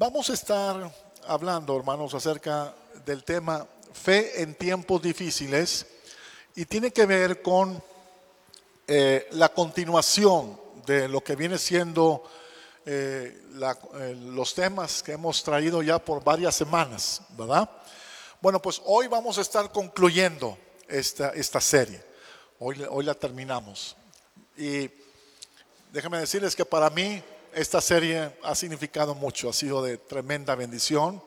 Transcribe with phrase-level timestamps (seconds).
[0.00, 0.90] Vamos a estar
[1.26, 5.84] hablando, hermanos, acerca del tema fe en tiempos difíciles
[6.56, 7.82] y tiene que ver con
[8.86, 12.24] eh, la continuación de lo que viene siendo
[12.86, 17.68] eh, eh, los temas que hemos traído ya por varias semanas, ¿verdad?
[18.40, 20.56] Bueno, pues hoy vamos a estar concluyendo
[20.88, 22.02] esta, esta serie.
[22.58, 23.94] Hoy, hoy la terminamos.
[24.56, 24.88] Y
[25.92, 27.22] déjenme decirles que para mí
[27.54, 31.22] esta serie ha significado mucho, ha sido de tremenda bendición,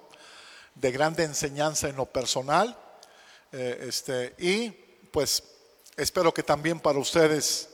[0.76, 2.78] de grande enseñanza en lo personal.
[3.52, 4.70] Eh, este, y
[5.12, 5.44] pues
[5.96, 7.70] espero que también para ustedes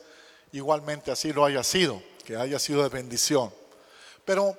[0.51, 3.53] igualmente así lo haya sido, que haya sido de bendición.
[4.25, 4.57] Pero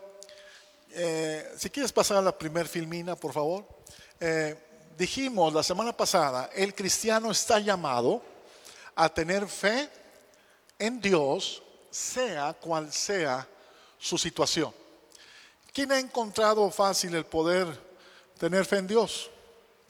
[0.92, 3.64] eh, si quieres pasar a la primer filmina, por favor.
[4.18, 4.56] Eh,
[4.96, 8.22] dijimos la semana pasada, el cristiano está llamado
[8.94, 9.88] a tener fe
[10.78, 13.46] en Dios, sea cual sea
[14.00, 14.74] su situación.
[15.72, 17.68] ¿Quién ha encontrado fácil el poder
[18.38, 19.30] tener fe en Dios?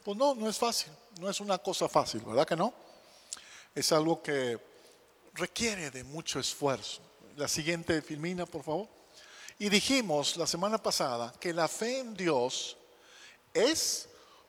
[0.04, 2.74] Pues no, no es fácil, no es una cosa fácil, ¿verdad que no?
[3.74, 4.58] Es algo que
[5.34, 7.00] requiere de mucho esfuerzo.
[7.36, 8.88] La siguiente filmina, por favor.
[9.58, 12.76] Y dijimos la semana pasada que la fe en Dios
[13.54, 14.08] es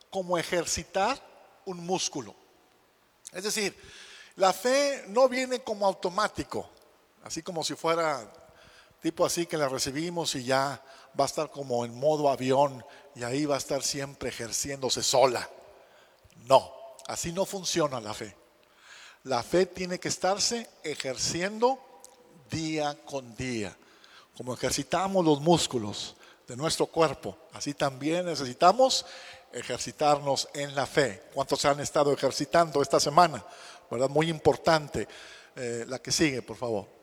[0.09, 1.21] como ejercitar
[1.65, 2.33] un músculo.
[3.31, 3.77] Es decir,
[4.35, 6.67] la fe no viene como automático,
[7.23, 8.40] así como si fuera
[9.01, 10.81] tipo así que la recibimos y ya
[11.19, 12.85] va a estar como en modo avión
[13.15, 15.49] y ahí va a estar siempre ejerciéndose sola.
[16.47, 16.71] No,
[17.07, 18.35] así no funciona la fe.
[19.23, 21.79] La fe tiene que estarse ejerciendo
[22.49, 23.75] día con día.
[24.37, 26.15] Como ejercitamos los músculos
[26.47, 29.05] de nuestro cuerpo, así también necesitamos
[29.51, 31.23] ejercitarnos en la fe.
[31.33, 33.43] ¿Cuántos se han estado ejercitando esta semana?
[33.89, 34.09] ¿Verdad?
[34.09, 35.07] Muy importante.
[35.55, 37.00] Eh, la que sigue, por favor.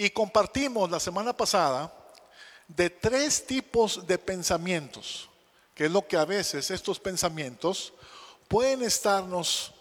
[0.00, 1.92] Y compartimos la semana pasada
[2.68, 5.28] de tres tipos de pensamientos,
[5.74, 7.92] que es lo que a veces estos pensamientos
[8.46, 9.74] pueden estarnos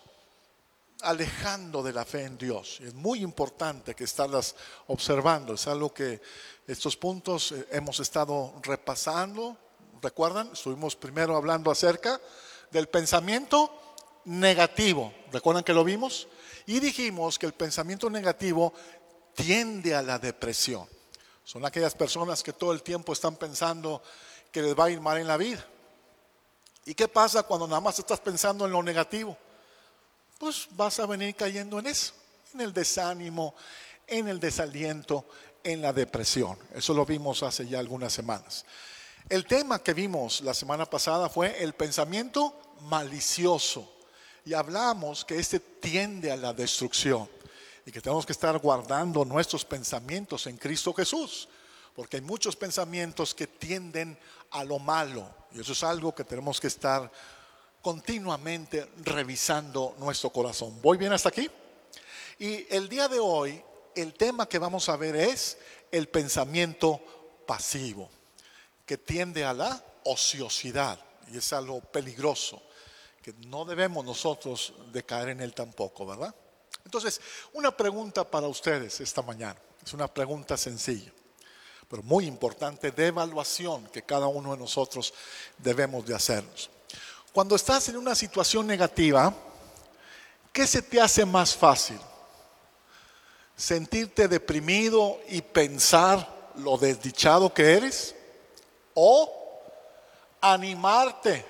[1.04, 2.80] alejando de la fe en Dios.
[2.82, 4.56] Es muy importante que estarlas
[4.88, 5.54] observando.
[5.54, 6.20] Es algo que
[6.66, 9.56] estos puntos eh, hemos estado repasando.
[10.02, 10.50] ¿Recuerdan?
[10.52, 12.20] Estuvimos primero hablando acerca
[12.72, 13.72] del pensamiento
[14.26, 15.14] negativo.
[15.32, 16.28] ¿Recuerdan que lo vimos?
[16.66, 18.74] Y dijimos que el pensamiento negativo
[19.38, 20.88] tiende a la depresión.
[21.44, 24.02] Son aquellas personas que todo el tiempo están pensando
[24.52, 25.64] que les va a ir mal en la vida.
[26.86, 29.38] ¿Y qué pasa cuando nada más estás pensando en lo negativo?
[30.40, 32.14] Pues vas a venir cayendo en eso,
[32.54, 33.54] en el desánimo,
[34.08, 35.26] en el desaliento,
[35.64, 36.58] en la depresión.
[36.74, 38.66] Eso lo vimos hace ya algunas semanas.
[39.30, 43.94] El tema que vimos la semana pasada fue el pensamiento malicioso.
[44.46, 47.37] Y hablamos que este tiende a la destrucción
[47.88, 51.48] y que tenemos que estar guardando nuestros pensamientos en Cristo Jesús,
[51.96, 54.20] porque hay muchos pensamientos que tienden
[54.52, 57.10] a lo malo y eso es algo que tenemos que estar
[57.82, 60.82] continuamente revisando nuestro corazón.
[60.82, 61.50] ¿Voy bien hasta aquí?
[62.40, 63.64] Y el día de hoy,
[63.96, 65.58] el tema que vamos a ver es
[65.90, 67.00] el pensamiento
[67.48, 68.10] pasivo,
[68.86, 71.00] que tiende a la ociosidad
[71.32, 72.62] y es algo peligroso,
[73.22, 76.36] que no debemos nosotros de caer en él tampoco, ¿verdad?
[76.88, 77.20] Entonces,
[77.52, 79.60] una pregunta para ustedes esta mañana.
[79.86, 81.12] Es una pregunta sencilla,
[81.90, 85.14] pero muy importante de evaluación que cada uno de nosotros
[85.58, 86.70] debemos de hacernos.
[87.34, 89.34] Cuando estás en una situación negativa,
[90.54, 92.00] ¿qué se te hace más fácil?
[93.58, 98.16] ¿Sentirte deprimido y pensar lo desdichado que eres?
[98.94, 99.62] ¿O
[100.40, 101.46] animarte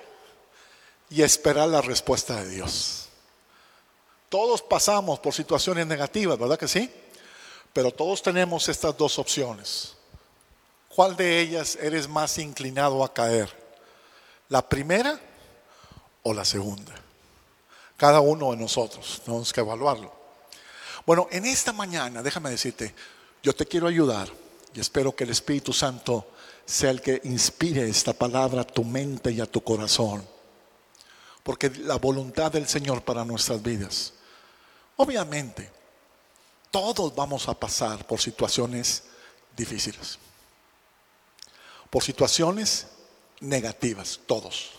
[1.10, 3.07] y esperar la respuesta de Dios?
[4.28, 6.90] Todos pasamos por situaciones negativas, ¿verdad que sí?
[7.72, 9.94] Pero todos tenemos estas dos opciones.
[10.88, 13.48] ¿Cuál de ellas eres más inclinado a caer?
[14.48, 15.18] ¿La primera
[16.22, 16.94] o la segunda?
[17.96, 20.12] Cada uno de nosotros tenemos que evaluarlo.
[21.06, 22.94] Bueno, en esta mañana, déjame decirte,
[23.42, 24.28] yo te quiero ayudar
[24.74, 26.26] y espero que el Espíritu Santo
[26.66, 30.26] sea el que inspire esta palabra a tu mente y a tu corazón.
[31.42, 34.12] Porque la voluntad del Señor para nuestras vidas
[35.00, 35.70] Obviamente,
[36.72, 39.04] todos vamos a pasar por situaciones
[39.56, 40.18] difíciles,
[41.88, 42.88] por situaciones
[43.40, 44.72] negativas, todos.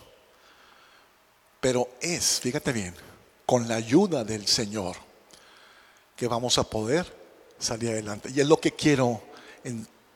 [1.62, 2.94] Pero es, fíjate bien,
[3.45, 4.98] con la ayuda del Señor
[6.18, 7.15] que vamos a poder
[7.57, 8.30] salir adelante.
[8.36, 9.22] Y es lo que quiero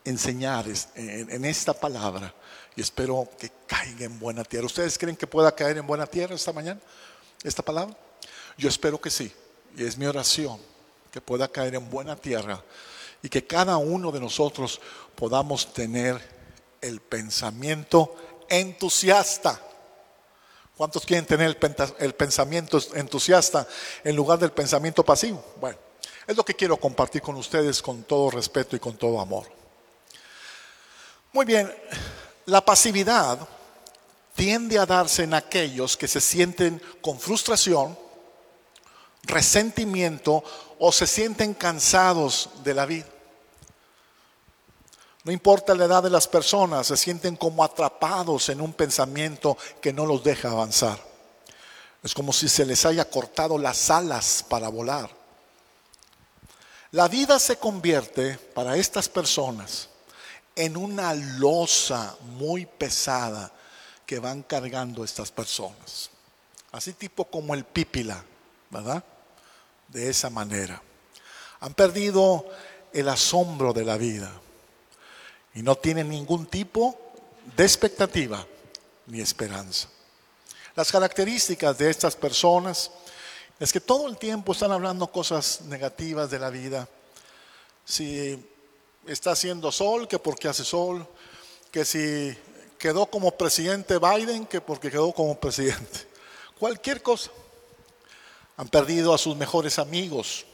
[0.04, 0.66] enseñar
[0.96, 2.34] en esta palabra
[2.76, 4.66] y espero que caiga en buena tierra.
[4.66, 6.78] ¿Ustedes creen que pueda caer en buena tierra esta mañana,
[7.42, 7.96] esta palabra?
[8.58, 9.32] Yo espero que sí.
[9.76, 10.58] Y es mi oración
[11.10, 12.62] que pueda caer en buena tierra
[13.22, 14.80] y que cada uno de nosotros
[15.14, 16.20] podamos tener
[16.80, 18.14] el pensamiento
[18.48, 19.60] entusiasta.
[20.76, 21.56] ¿Cuántos quieren tener
[21.98, 23.66] el, pensamiento entusiasta
[24.02, 25.42] en lugar del pensamiento pasivo?
[25.60, 25.78] Bueno,
[26.26, 29.46] es lo que quiero compartir con ustedes con todo respeto y con todo amor.
[31.32, 31.72] Muy bien,
[32.46, 33.38] la pasividad
[34.34, 37.96] tiende a darse en aquellos que se sienten con frustración,
[39.26, 40.42] resentimiento
[40.78, 43.06] o se sienten cansados de la vida.
[45.24, 49.92] No importa la edad de las personas, se sienten como atrapados en un pensamiento que
[49.92, 50.98] no los deja avanzar.
[52.02, 55.08] Es como si se les haya cortado las alas para volar.
[56.90, 59.88] La vida se convierte para estas personas
[60.54, 63.50] en una losa muy pesada
[64.04, 66.10] que van cargando estas personas.
[66.70, 68.22] Así tipo como el pípila,
[68.68, 69.02] ¿verdad?
[69.94, 70.82] De esa manera.
[71.60, 72.44] Han perdido
[72.92, 74.30] el asombro de la vida
[75.54, 76.98] y no tienen ningún tipo
[77.56, 78.44] de expectativa
[79.06, 79.88] ni esperanza.
[80.74, 82.90] Las características de estas personas
[83.60, 86.88] es que todo el tiempo están hablando cosas negativas de la vida.
[87.84, 88.44] Si
[89.06, 91.06] está haciendo sol, que porque hace sol,
[91.70, 92.36] que si
[92.78, 96.00] quedó como presidente Biden, que porque quedó como presidente.
[96.58, 97.30] Cualquier cosa.
[98.56, 100.46] Han perdido a sus mejores amigos,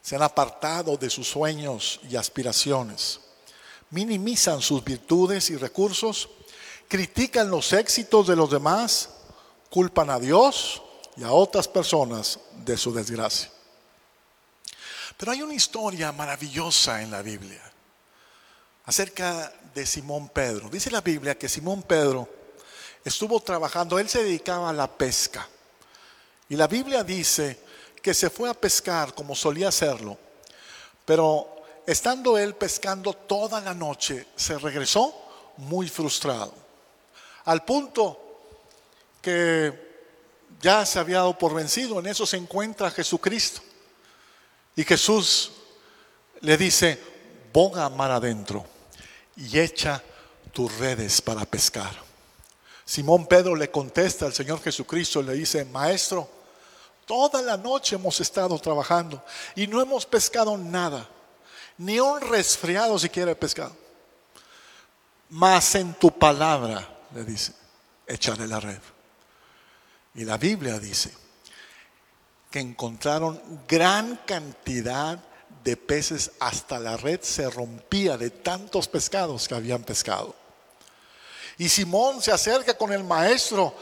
[0.00, 3.20] se han apartado de sus sueños y aspiraciones
[3.92, 6.28] minimizan sus virtudes y recursos,
[6.88, 9.10] critican los éxitos de los demás,
[9.70, 10.82] culpan a Dios
[11.16, 13.50] y a otras personas de su desgracia.
[15.16, 17.62] Pero hay una historia maravillosa en la Biblia
[18.86, 20.70] acerca de Simón Pedro.
[20.70, 22.28] Dice la Biblia que Simón Pedro
[23.04, 25.46] estuvo trabajando, él se dedicaba a la pesca.
[26.52, 27.58] Y la Biblia dice
[28.02, 30.18] que se fue a pescar como solía hacerlo,
[31.02, 35.14] pero estando él pescando toda la noche, se regresó
[35.56, 36.52] muy frustrado.
[37.46, 38.20] Al punto
[39.22, 40.10] que
[40.60, 43.62] ya se había dado por vencido, en eso se encuentra Jesucristo.
[44.76, 45.52] Y Jesús
[46.42, 47.00] le dice,
[47.50, 48.66] boga mar adentro
[49.38, 50.02] y echa
[50.52, 51.94] tus redes para pescar.
[52.84, 56.41] Simón Pedro le contesta al Señor Jesucristo, le dice, Maestro,
[57.06, 59.22] toda la noche hemos estado trabajando
[59.54, 61.08] y no hemos pescado nada
[61.78, 63.76] ni un resfriado si quiere pescado.
[65.30, 67.52] Mas en tu palabra, le dice,
[68.06, 68.80] echaré la red.
[70.14, 71.12] Y la Biblia dice
[72.50, 75.18] que encontraron gran cantidad
[75.64, 80.34] de peces, hasta la red se rompía de tantos pescados que habían pescado.
[81.56, 83.74] Y Simón se acerca con el maestro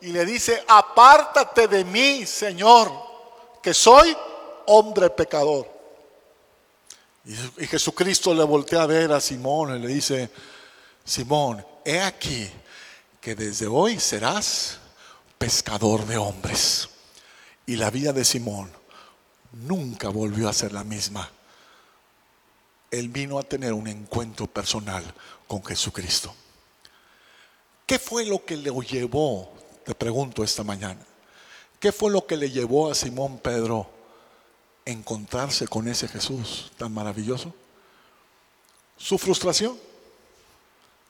[0.00, 2.92] y le dice, apártate de mí, Señor,
[3.62, 4.16] que soy
[4.66, 5.68] hombre pecador.
[7.56, 10.30] Y Jesucristo le voltea a ver a Simón y le dice,
[11.04, 12.50] Simón, he aquí
[13.20, 14.78] que desde hoy serás
[15.38, 16.90] pescador de hombres.
[17.66, 18.70] Y la vida de Simón
[19.52, 21.30] nunca volvió a ser la misma.
[22.90, 25.02] Él vino a tener un encuentro personal
[25.48, 26.34] con Jesucristo.
[27.86, 29.53] ¿Qué fue lo que le llevó?
[29.84, 31.00] Te pregunto esta mañana.
[31.78, 33.86] ¿Qué fue lo que le llevó a Simón Pedro
[34.84, 37.52] encontrarse con ese Jesús tan maravilloso?
[38.96, 39.78] Su frustración.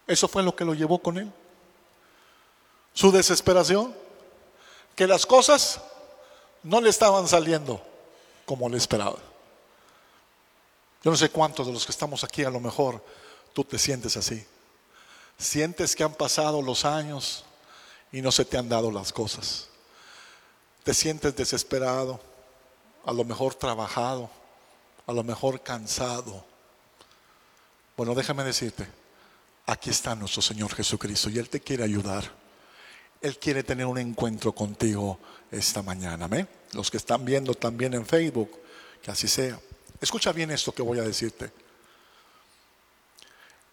[0.06, 1.32] Eso fue lo que lo llevó con él.
[2.92, 3.94] Su desesperación.
[4.96, 5.80] Que las cosas
[6.62, 7.80] no le estaban saliendo
[8.44, 9.18] como le esperaba.
[11.02, 13.04] Yo no sé cuántos de los que estamos aquí a lo mejor
[13.52, 14.44] tú te sientes así.
[15.38, 17.44] Sientes que han pasado los años
[18.14, 19.66] y no se te han dado las cosas.
[20.84, 22.20] Te sientes desesperado
[23.04, 24.30] a lo mejor trabajado,
[25.04, 26.44] a lo mejor cansado.
[27.96, 28.86] Bueno, déjame decirte,
[29.66, 32.30] aquí está nuestro Señor Jesucristo y Él te quiere ayudar.
[33.20, 35.18] Él quiere tener un encuentro contigo
[35.50, 36.26] esta mañana.
[36.26, 36.48] ¿amén?
[36.72, 38.60] Los que están viendo también en Facebook,
[39.02, 39.58] que así sea.
[40.00, 41.50] Escucha bien esto que voy a decirte.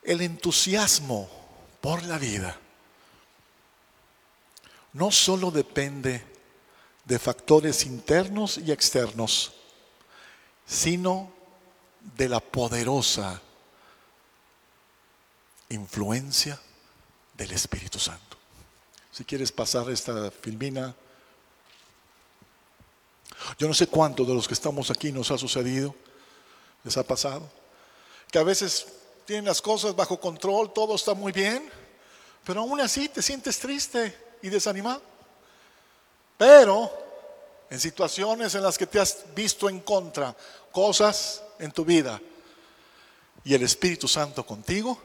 [0.01, 1.29] El entusiasmo
[1.79, 2.57] por la vida
[4.93, 6.23] no solo depende
[7.05, 9.53] de factores internos y externos,
[10.65, 11.31] sino
[12.15, 13.41] de la poderosa
[15.69, 16.59] influencia
[17.33, 18.37] del Espíritu Santo.
[19.11, 20.95] Si quieres pasar esta filmina,
[23.57, 25.95] yo no sé cuántos de los que estamos aquí nos ha sucedido,
[26.83, 27.49] les ha pasado,
[28.31, 28.87] que a veces
[29.25, 31.69] tienen las cosas bajo control, todo está muy bien,
[32.45, 35.01] pero aún así te sientes triste y desanimado.
[36.37, 36.91] Pero
[37.69, 40.35] en situaciones en las que te has visto en contra
[40.71, 42.19] cosas en tu vida
[43.43, 44.99] y el Espíritu Santo contigo,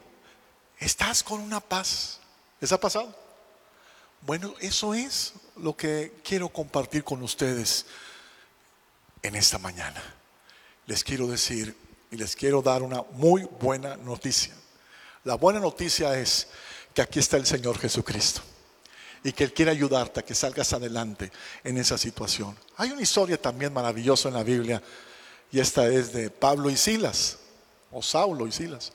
[0.79, 2.21] estás con una paz.
[2.61, 3.15] ¿Les ha pasado?
[4.23, 7.87] Bueno, eso es lo que quiero compartir con ustedes
[9.23, 10.03] en esta mañana.
[10.87, 11.77] Les quiero decir
[12.11, 14.55] y les quiero dar una muy buena noticia.
[15.25, 16.49] La buena noticia es
[16.95, 18.43] que aquí está el Señor Jesucristo
[19.27, 21.33] y que Él quiere ayudarte a que salgas adelante
[21.65, 22.57] en esa situación.
[22.77, 24.81] Hay una historia también maravillosa en la Biblia
[25.51, 27.39] y esta es de Pablo y Silas,
[27.91, 28.93] o Saulo y Silas.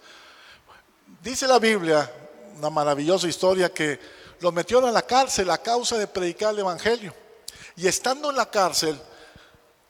[1.22, 2.10] Dice la Biblia,
[2.58, 4.00] una maravillosa historia, que
[4.40, 7.14] lo metieron a la cárcel a causa de predicar el Evangelio.
[7.76, 8.98] Y estando en la cárcel,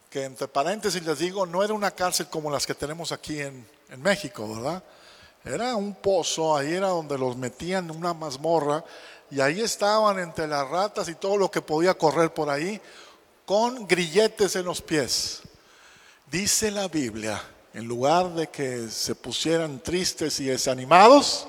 [0.09, 3.63] que entre paréntesis les digo, no era una cárcel como las que tenemos aquí en,
[3.89, 4.83] en México, ¿verdad?
[5.43, 8.83] Era un pozo, ahí era donde los metían en una mazmorra
[9.31, 12.79] y ahí estaban entre las ratas y todo lo que podía correr por ahí,
[13.45, 15.41] con grilletes en los pies.
[16.29, 17.41] Dice la Biblia,
[17.73, 21.47] en lugar de que se pusieran tristes y desanimados,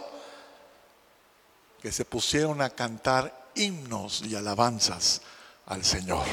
[1.81, 5.21] que se pusieron a cantar himnos y alabanzas
[5.67, 6.25] al Señor.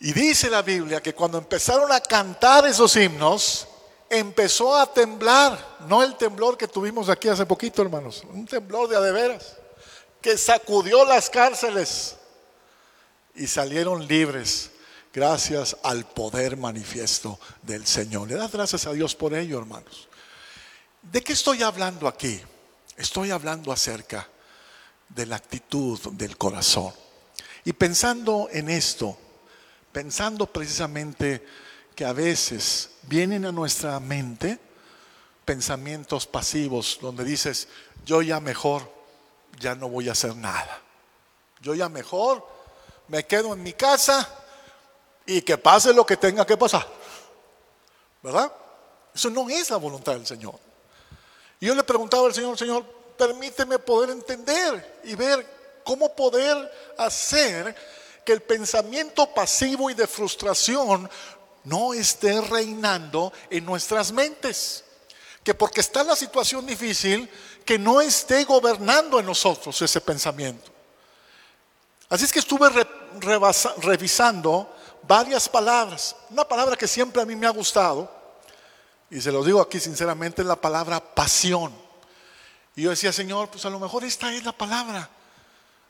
[0.00, 3.66] Y dice la Biblia que cuando empezaron a cantar esos himnos,
[4.10, 8.96] empezó a temblar, no el temblor que tuvimos aquí hace poquito, hermanos, un temblor de
[8.96, 9.56] adeveras,
[10.20, 12.16] que sacudió las cárceles
[13.34, 14.70] y salieron libres
[15.12, 18.28] gracias al poder manifiesto del Señor.
[18.28, 20.08] Le das gracias a Dios por ello, hermanos.
[21.02, 22.40] ¿De qué estoy hablando aquí?
[22.96, 24.28] Estoy hablando acerca
[25.08, 26.92] de la actitud del corazón.
[27.64, 29.16] Y pensando en esto,
[29.92, 31.46] pensando precisamente
[31.98, 34.56] que a veces vienen a nuestra mente
[35.44, 37.66] pensamientos pasivos donde dices,
[38.06, 38.88] yo ya mejor,
[39.58, 40.80] ya no voy a hacer nada.
[41.60, 42.46] Yo ya mejor
[43.08, 44.32] me quedo en mi casa
[45.26, 46.86] y que pase lo que tenga que pasar.
[48.22, 48.52] ¿Verdad?
[49.12, 50.54] Eso no es la voluntad del Señor.
[51.60, 52.84] Yo le preguntaba al Señor, Señor,
[53.18, 55.44] permíteme poder entender y ver
[55.82, 57.74] cómo poder hacer
[58.24, 61.10] que el pensamiento pasivo y de frustración
[61.68, 64.84] no esté reinando en nuestras mentes.
[65.44, 67.28] Que porque está la situación difícil,
[67.64, 70.70] que no esté gobernando en nosotros ese pensamiento.
[72.08, 72.68] Así es que estuve
[73.78, 76.16] revisando varias palabras.
[76.30, 78.10] Una palabra que siempre a mí me ha gustado,
[79.10, 81.72] y se lo digo aquí sinceramente, es la palabra pasión.
[82.76, 85.08] Y yo decía, Señor, pues a lo mejor esta es la palabra.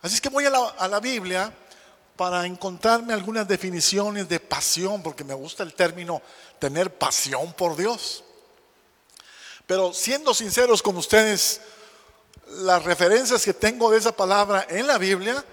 [0.03, 1.53] Así es que voy a la, a la Biblia
[2.19, 6.21] para encontrarme algunas definiciones de pasión, porque me gusta el término
[6.59, 8.25] tener pasión por Dios.
[9.69, 11.61] Pero siendo sinceros con ustedes,
[12.49, 15.45] las referencias que tengo de esa palabra en la Biblia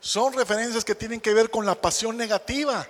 [0.00, 2.88] son referencias que tienen que ver con la pasión negativa,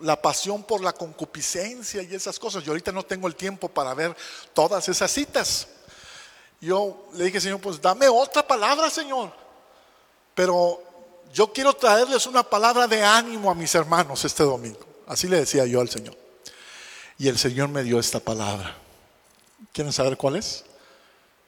[0.00, 2.64] la pasión por la concupiscencia y esas cosas.
[2.64, 4.16] Yo ahorita no tengo el tiempo para ver
[4.52, 5.68] todas esas citas.
[6.60, 9.32] Yo le dije, Señor, pues dame otra palabra, Señor.
[10.34, 10.93] Pero
[11.34, 14.78] yo quiero traerles una palabra de ánimo a mis hermanos este domingo.
[15.04, 16.16] Así le decía yo al Señor.
[17.18, 18.76] Y el Señor me dio esta palabra.
[19.72, 20.64] ¿Quieren saber cuál es?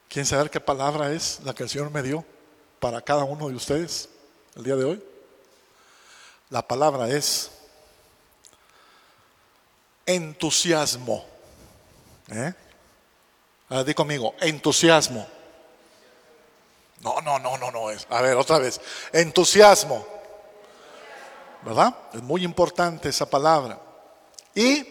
[0.09, 2.25] ¿Quieren saber qué palabra es la que el Señor me dio
[2.81, 4.09] para cada uno de ustedes
[4.57, 5.03] el día de hoy?
[6.51, 7.53] La palabra es
[10.05, 11.25] entusiasmo.
[12.29, 12.53] ¿Eh?
[13.69, 15.36] Ahora di conmigo, entusiasmo.
[17.01, 18.07] No, no, no, no, no es.
[18.11, 18.81] A ver, otra vez.
[19.13, 20.07] Entusiasmo.
[21.63, 21.95] ¿Verdad?
[22.13, 23.79] Es muy importante esa palabra.
[24.55, 24.87] Y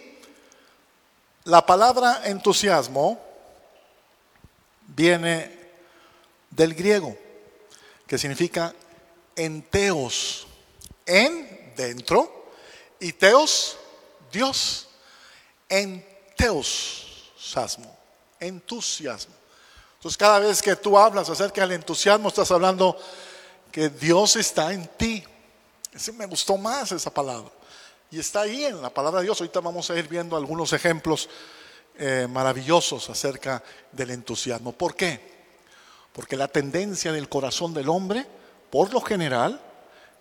[1.46, 3.20] la palabra entusiasmo
[4.88, 5.58] viene
[6.50, 7.18] del griego,
[8.08, 8.74] que significa
[9.36, 10.48] enteos,
[11.06, 12.50] en, dentro,
[13.00, 13.78] y teos,
[14.32, 14.88] Dios.
[15.68, 16.78] Enteosasmo,
[18.40, 19.34] entusiasmo.
[20.06, 22.96] Entonces cada vez que tú hablas acerca del entusiasmo, estás hablando
[23.72, 25.24] que Dios está en ti.
[25.92, 27.50] Ese me gustó más esa palabra.
[28.12, 29.42] Y está ahí en la palabra de Dios.
[29.42, 31.28] Ahorita vamos a ir viendo algunos ejemplos
[31.98, 34.74] eh, maravillosos acerca del entusiasmo.
[34.74, 35.20] ¿Por qué?
[36.14, 38.28] Porque la tendencia del corazón del hombre,
[38.70, 39.60] por lo general,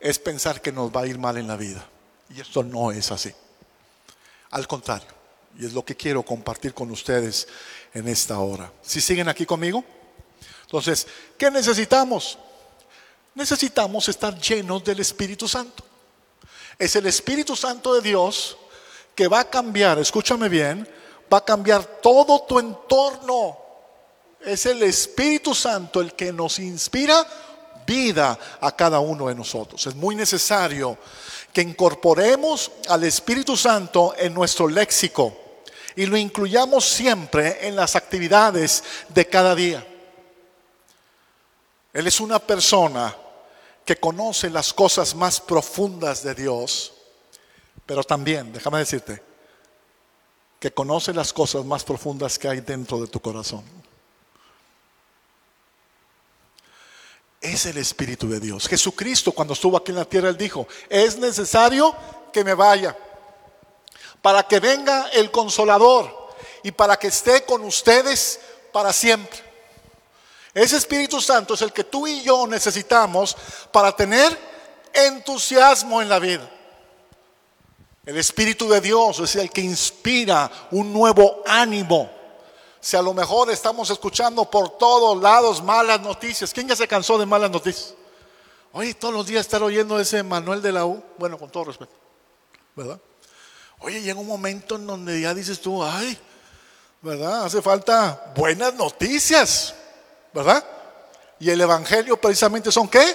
[0.00, 1.86] es pensar que nos va a ir mal en la vida.
[2.30, 3.34] Y esto no es así.
[4.52, 5.10] Al contrario,
[5.58, 7.46] y es lo que quiero compartir con ustedes
[7.92, 8.72] en esta hora.
[8.82, 9.84] ¿Si siguen aquí conmigo?
[10.62, 11.06] Entonces,
[11.38, 12.38] ¿qué necesitamos?
[13.34, 15.84] Necesitamos estar llenos del Espíritu Santo.
[16.78, 18.56] Es el Espíritu Santo de Dios
[19.14, 20.88] que va a cambiar, escúchame bien,
[21.32, 23.56] va a cambiar todo tu entorno.
[24.40, 27.24] Es el Espíritu Santo el que nos inspira
[27.86, 29.86] vida a cada uno de nosotros.
[29.86, 30.98] Es muy necesario
[31.52, 35.43] que incorporemos al Espíritu Santo en nuestro léxico
[35.96, 39.86] y lo incluyamos siempre en las actividades de cada día.
[41.92, 43.16] Él es una persona
[43.84, 46.92] que conoce las cosas más profundas de Dios,
[47.86, 49.22] pero también, déjame decirte,
[50.58, 53.62] que conoce las cosas más profundas que hay dentro de tu corazón.
[57.40, 58.66] Es el Espíritu de Dios.
[58.66, 61.94] Jesucristo cuando estuvo aquí en la tierra, él dijo, es necesario
[62.32, 62.96] que me vaya
[64.24, 66.30] para que venga el consolador
[66.62, 68.40] y para que esté con ustedes
[68.72, 69.38] para siempre.
[70.54, 73.36] Ese Espíritu Santo es el que tú y yo necesitamos
[73.70, 74.34] para tener
[74.94, 76.50] entusiasmo en la vida.
[78.06, 82.10] El Espíritu de Dios es el que inspira un nuevo ánimo.
[82.80, 87.18] Si a lo mejor estamos escuchando por todos lados malas noticias, ¿quién ya se cansó
[87.18, 87.92] de malas noticias?
[88.72, 91.92] Oye, todos los días estar oyendo ese Manuel de la U, bueno, con todo respeto,
[92.74, 92.98] ¿verdad?
[93.84, 96.16] Oye, llega un momento en donde ya dices tú, ay,
[97.02, 97.44] ¿verdad?
[97.44, 99.74] Hace falta buenas noticias,
[100.32, 100.64] ¿verdad?
[101.38, 103.14] Y el Evangelio precisamente son qué?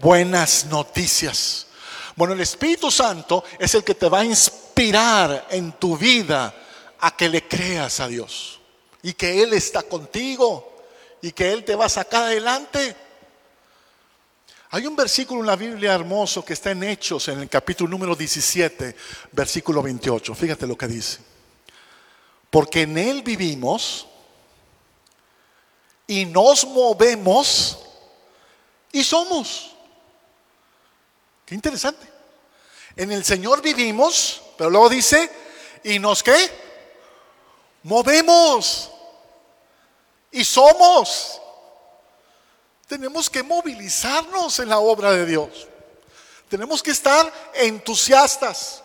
[0.00, 1.68] Buenas noticias.
[2.16, 6.52] Bueno, el Espíritu Santo es el que te va a inspirar en tu vida
[6.98, 8.58] a que le creas a Dios
[9.02, 10.82] y que Él está contigo
[11.20, 12.96] y que Él te va a sacar adelante.
[14.74, 18.16] Hay un versículo en la Biblia hermoso que está en Hechos, en el capítulo número
[18.16, 18.96] 17,
[19.30, 20.34] versículo 28.
[20.34, 21.18] Fíjate lo que dice.
[22.48, 24.06] Porque en Él vivimos
[26.06, 27.80] y nos movemos
[28.92, 29.76] y somos.
[31.44, 32.08] Qué interesante.
[32.96, 35.30] En el Señor vivimos, pero luego dice,
[35.84, 36.50] ¿y nos qué?
[37.82, 38.90] Movemos.
[40.30, 41.41] Y somos.
[42.92, 45.66] Tenemos que movilizarnos en la obra de Dios.
[46.50, 48.82] Tenemos que estar entusiastas.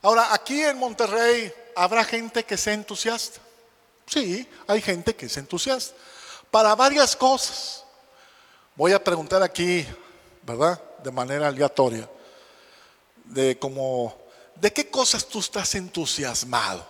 [0.00, 3.40] Ahora, aquí en Monterrey habrá gente que sea entusiasta.
[4.06, 5.94] Sí, hay gente que es entusiasta.
[6.50, 7.84] Para varias cosas.
[8.74, 9.86] Voy a preguntar aquí
[10.44, 10.82] ¿verdad?
[11.04, 12.08] De manera aleatoria.
[13.22, 14.16] De como,
[14.54, 16.86] ¿de qué cosas tú estás entusiasmado?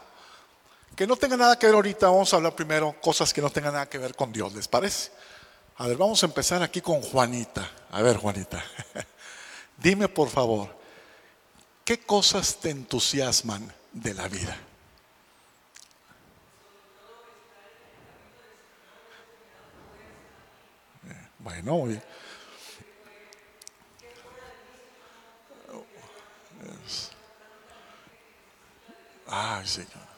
[0.99, 3.73] Que no tenga nada que ver ahorita, vamos a hablar primero cosas que no tengan
[3.73, 5.13] nada que ver con Dios, ¿les parece?
[5.77, 7.71] A ver, vamos a empezar aquí con Juanita.
[7.93, 8.65] A ver, Juanita,
[9.77, 10.77] dime por favor,
[11.85, 14.57] ¿qué cosas te entusiasman de la vida?
[21.09, 22.03] Eh, bueno, muy bien.
[29.29, 30.18] Ay, Señor.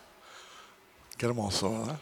[1.20, 1.98] Qué hermoso, ¿verdad?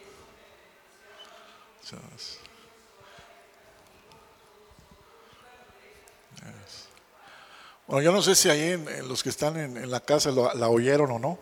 [7.88, 11.10] Bueno, yo no sé si ahí en, los que están en, la casa la oyeron
[11.10, 11.40] o no,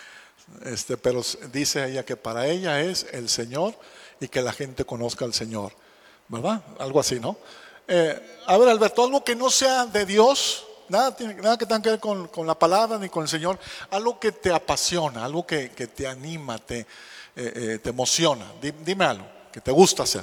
[0.64, 1.20] este, pero
[1.52, 3.74] dice ella que para ella es el Señor
[4.18, 5.74] y que la gente conozca al Señor,
[6.28, 6.62] ¿verdad?
[6.78, 7.36] Algo así, ¿no?
[7.88, 12.00] Eh, a ver, Alberto, algo que no sea de Dios, Nada, que tenga que ver
[12.00, 13.58] con, la palabra ni con el Señor.
[13.92, 16.86] Algo que te apasiona, algo que, te anima, te, eh,
[17.34, 18.44] eh, emociona.
[18.60, 20.22] Dime algo que te gusta hacer.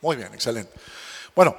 [0.00, 0.72] Muy bien, excelente.
[1.34, 1.56] Bueno,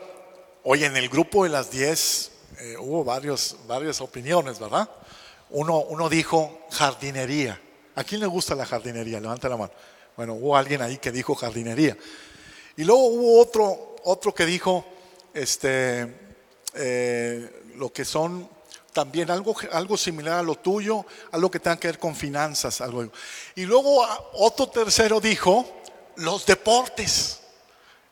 [0.64, 4.90] hoy en el grupo de las 10 eh, hubo varios, varias opiniones, ¿verdad?
[5.50, 7.60] Uno, uno dijo jardinería.
[7.96, 9.20] ¿A quién le gusta la jardinería?
[9.20, 9.72] Levanta la mano.
[10.16, 11.98] Bueno, hubo alguien ahí que dijo jardinería.
[12.78, 14.86] Y luego hubo otro, otro que dijo
[15.34, 16.14] este,
[16.74, 18.50] eh, lo que son
[18.94, 22.80] también algo, algo similar a lo tuyo, algo que tenga que ver con finanzas.
[22.80, 23.10] Algo.
[23.56, 25.66] Y luego otro tercero dijo
[26.16, 27.42] los deportes,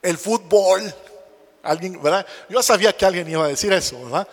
[0.02, 0.94] el fútbol,
[1.63, 2.26] Alguien, ¿verdad?
[2.49, 4.28] Yo sabía que alguien iba a decir eso, ¿verdad?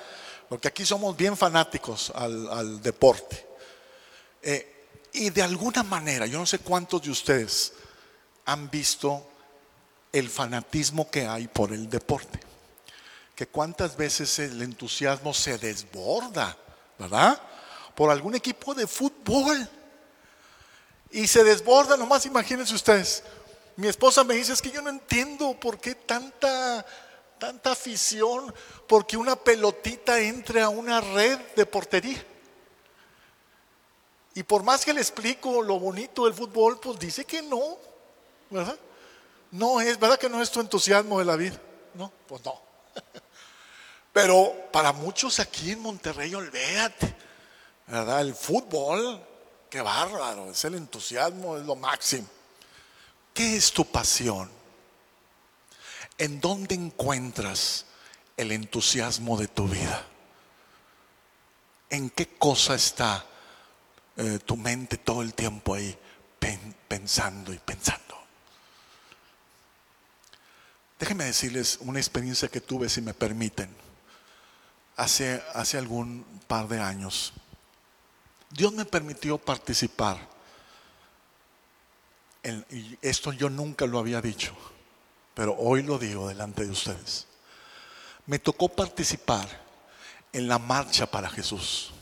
[0.48, 3.46] Porque aquí somos bien fanáticos al, deporte.
[4.42, 7.72] Eh, y de alguna manera, yo no sé cuántos de ustedes
[8.46, 9.26] han visto
[10.12, 12.40] el fanatismo que hay por el deporte.
[13.36, 16.56] Que cuántas veces el entusiasmo se desborda,
[16.98, 17.40] ¿verdad?
[17.94, 19.68] Por algún equipo de fútbol.
[21.12, 23.22] Y se desborda, nomás imagínense ustedes.
[23.76, 26.84] Mi esposa me dice, es que yo no entiendo por qué tanta
[27.40, 28.54] tanta afición
[28.86, 32.24] porque una pelotita entre a una red de portería.
[34.34, 37.78] Y por más que le explico lo bonito del fútbol, pues dice que no,
[38.48, 38.78] ¿verdad?
[39.50, 41.60] No es, ¿verdad que no es tu entusiasmo de la vida?
[41.94, 42.60] No, pues no.
[44.12, 47.16] Pero para muchos aquí en Monterrey, olvídate,
[47.88, 48.20] ¿verdad?
[48.20, 49.26] El fútbol
[49.70, 52.26] qué bárbaro, es el entusiasmo, es lo máximo.
[53.32, 54.50] ¿Qué es tu pasión?
[56.20, 57.86] ¿En dónde encuentras
[58.36, 60.04] el entusiasmo de tu vida?
[61.88, 63.24] ¿En qué cosa está
[64.18, 65.96] eh, tu mente todo el tiempo ahí
[66.86, 68.18] pensando y pensando?
[70.98, 73.74] Déjenme decirles una experiencia que tuve, si me permiten,
[74.96, 77.32] hace, hace algún par de años.
[78.50, 80.18] Dios me permitió participar.
[82.68, 84.54] y esto yo nunca lo había dicho,
[85.40, 87.26] pero hoy lo digo delante de ustedes.
[88.26, 89.48] Me tocó participar
[90.34, 91.92] en la marcha para Jesús.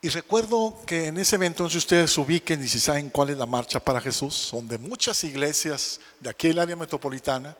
[0.00, 3.44] Y recuerdo que en ese evento, si ustedes ubiquen y si saben cuál es la
[3.44, 7.54] marcha para Jesús, donde muchas iglesias de aquí el área metropolitana,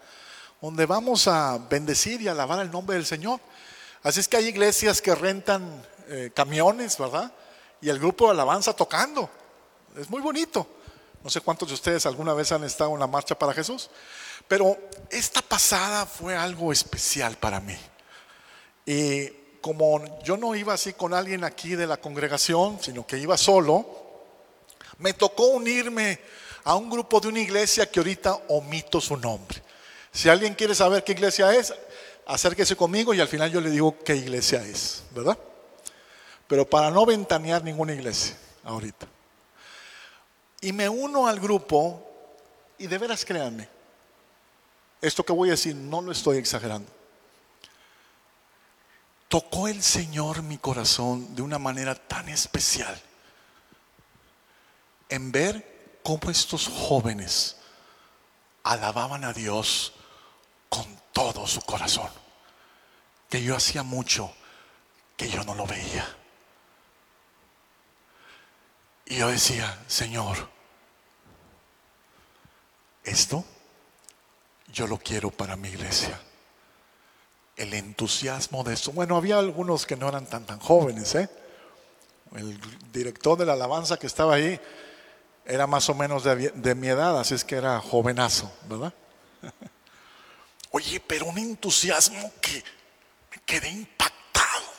[0.62, 3.40] donde vamos a bendecir y alabar el nombre del Señor.
[4.02, 7.30] Así es que hay iglesias que rentan eh, camiones, ¿verdad?
[7.82, 9.28] Y el grupo de alabanza tocando.
[9.98, 10.66] Es muy bonito.
[11.24, 13.90] No sé cuántos de ustedes alguna vez han estado en la marcha para Jesús,
[14.48, 14.76] pero
[15.10, 17.76] esta pasada fue algo especial para mí.
[18.84, 19.28] Y
[19.60, 23.86] como yo no iba así con alguien aquí de la congregación, sino que iba solo,
[24.98, 26.18] me tocó unirme
[26.64, 29.62] a un grupo de una iglesia que ahorita omito su nombre.
[30.10, 31.72] Si alguien quiere saber qué iglesia es,
[32.26, 35.38] acérquese conmigo y al final yo le digo qué iglesia es, ¿verdad?
[36.48, 39.11] Pero para no ventanear ninguna iglesia ahorita.
[40.62, 42.02] Y me uno al grupo
[42.78, 43.68] y de veras créanme,
[45.02, 46.90] esto que voy a decir no lo estoy exagerando
[49.32, 53.00] tocó el Señor mi corazón de una manera tan especial
[55.08, 57.56] en ver cómo estos jóvenes
[58.62, 59.94] alababan a Dios
[60.68, 62.10] con todo su corazón,
[63.30, 64.30] que yo hacía mucho
[65.16, 66.14] que yo no lo veía.
[69.12, 70.48] Y yo decía, Señor,
[73.04, 73.44] esto
[74.72, 76.18] yo lo quiero para mi iglesia
[77.56, 78.90] el entusiasmo de eso.
[78.92, 81.28] Bueno, había algunos que no eran tan tan jóvenes, ¿eh?
[82.34, 82.58] El
[82.90, 84.58] director de la alabanza que estaba ahí
[85.44, 88.94] era más o menos de, mi edad, así es que era jovenazo, ¿verdad?
[90.70, 92.64] Oye, pero un entusiasmo que
[93.30, 94.72] me quedé impactado.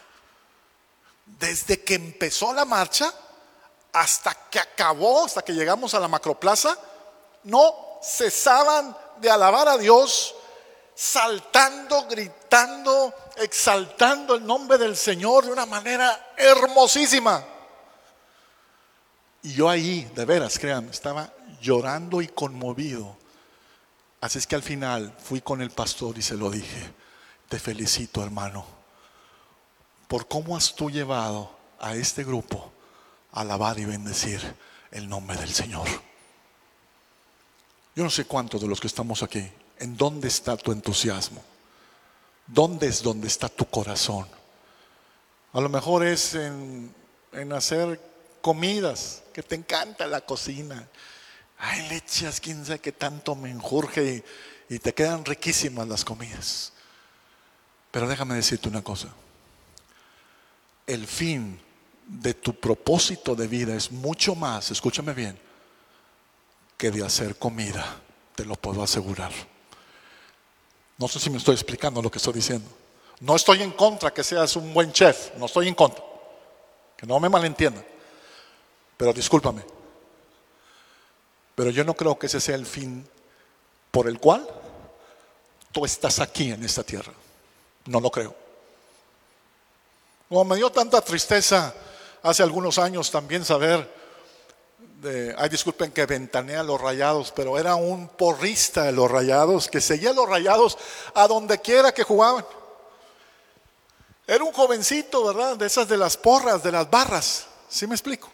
[1.38, 3.14] Desde que empezó la marcha
[3.94, 6.78] hasta que acabó, hasta que llegamos a la macroplaza,
[7.44, 10.36] no cesaban de alabar a Dios
[10.96, 17.46] saltando, gritando, exaltando el nombre del Señor de una manera hermosísima.
[19.44, 23.16] Y yo ahí, de veras, créanme, estaba llorando y conmovido.
[24.22, 26.94] Así es que al final fui con el pastor y se lo dije,
[27.50, 28.66] te felicito hermano,
[30.08, 32.72] por cómo has tú llevado a este grupo
[33.34, 34.42] alabar y bendecir
[34.92, 35.88] el nombre del Señor.
[37.96, 41.44] Yo no sé cuántos de los que estamos aquí ¿En dónde está tu entusiasmo?
[42.48, 44.26] ¿Dónde es donde está tu corazón?
[45.52, 46.94] A lo mejor es en,
[47.52, 48.00] hacer
[48.42, 50.88] comidas, que te encanta la cocina.
[51.58, 54.24] Ay, lechas, quién sabe qué tanto me enjurge
[54.70, 56.72] y, y te quedan riquísimas las comidas.
[57.92, 59.10] Pero déjame decirte una cosa.
[60.88, 61.60] El fin
[62.08, 65.38] de tu propósito de vida es mucho más, escúchame bien,
[66.78, 68.02] que de hacer comida,
[68.36, 69.32] te lo puedo asegurar.
[70.98, 72.70] No sé si me estoy explicando lo que estoy diciendo.
[73.20, 76.04] No estoy en contra que seas un buen chef, no estoy en contra.
[76.98, 77.86] Que no me malentiendan.
[78.98, 79.64] Pero discúlpame.
[81.56, 83.08] Pero yo no creo que ese sea el fin
[83.92, 84.48] por el cual
[85.72, 87.14] tú estás aquí en esta tierra.
[87.86, 88.36] No lo creo.
[90.30, 91.74] Como me dio tanta tristeza
[92.24, 94.04] hace algunos años también saber
[95.38, 100.14] ay disculpen que ventanea los rayados, pero era un porrista de los rayados que seguía
[100.14, 100.78] los rayados
[101.14, 102.46] a donde quiera que jugaban.
[104.26, 105.58] Era un jovencito, ¿verdad?
[105.58, 108.32] De esas de las porras, de las barras, ¿sí me explico?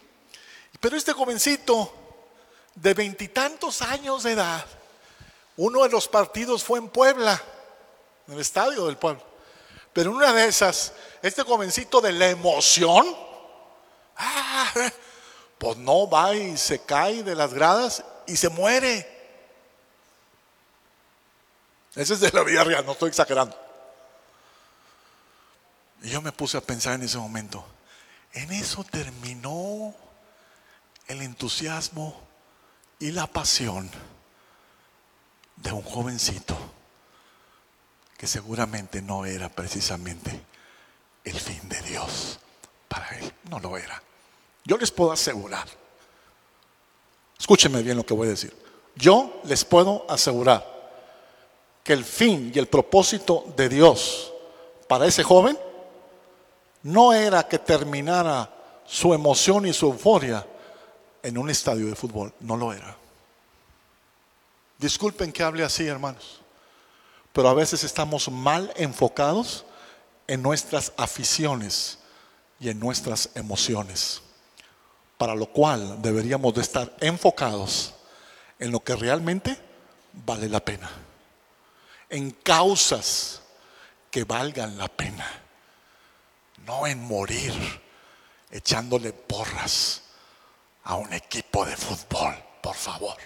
[0.78, 1.92] Pero este jovencito
[2.74, 4.64] de veintitantos años de edad,
[5.56, 7.42] uno de los partidos fue en Puebla,
[8.28, 9.22] en el estadio del pueblo.
[9.92, 13.04] Pero en una de esas, este jovencito de la emoción,
[14.20, 14.92] ¡ah!
[15.58, 19.06] pues no va y se cae de las gradas y se muere.
[21.94, 23.56] Ese es de la vida real, no estoy exagerando.
[26.02, 27.62] Y yo me puse a pensar en ese momento,
[28.32, 29.94] en eso terminó
[31.08, 32.18] el entusiasmo
[32.98, 33.90] y la pasión
[35.56, 36.56] de un jovencito
[38.16, 40.42] que seguramente no era precisamente
[41.24, 42.38] el fin de Dios
[42.88, 44.02] para él, no lo era.
[44.70, 45.66] Yo les puedo asegurar,
[47.36, 48.56] escúchenme bien lo que voy a decir,
[48.94, 50.64] yo les puedo asegurar
[51.82, 54.32] que el fin y el propósito de Dios
[54.86, 55.58] para ese joven
[56.84, 58.48] no era que terminara
[58.86, 60.46] su emoción y su euforia
[61.20, 62.96] en un estadio de fútbol, no lo era.
[64.78, 66.42] Disculpen que hable así, hermanos,
[67.32, 69.64] pero a veces estamos mal enfocados
[70.28, 71.98] en nuestras aficiones
[72.60, 74.22] y en nuestras emociones,
[75.20, 77.92] para lo cual deberíamos de estar enfocados
[78.58, 79.54] en lo que realmente
[80.14, 80.90] vale la pena,
[82.08, 83.42] en causas
[84.10, 85.26] que valgan la pena,
[86.64, 87.52] no en morir
[88.50, 90.04] echándole porras
[90.84, 93.18] a un equipo de fútbol, por favor.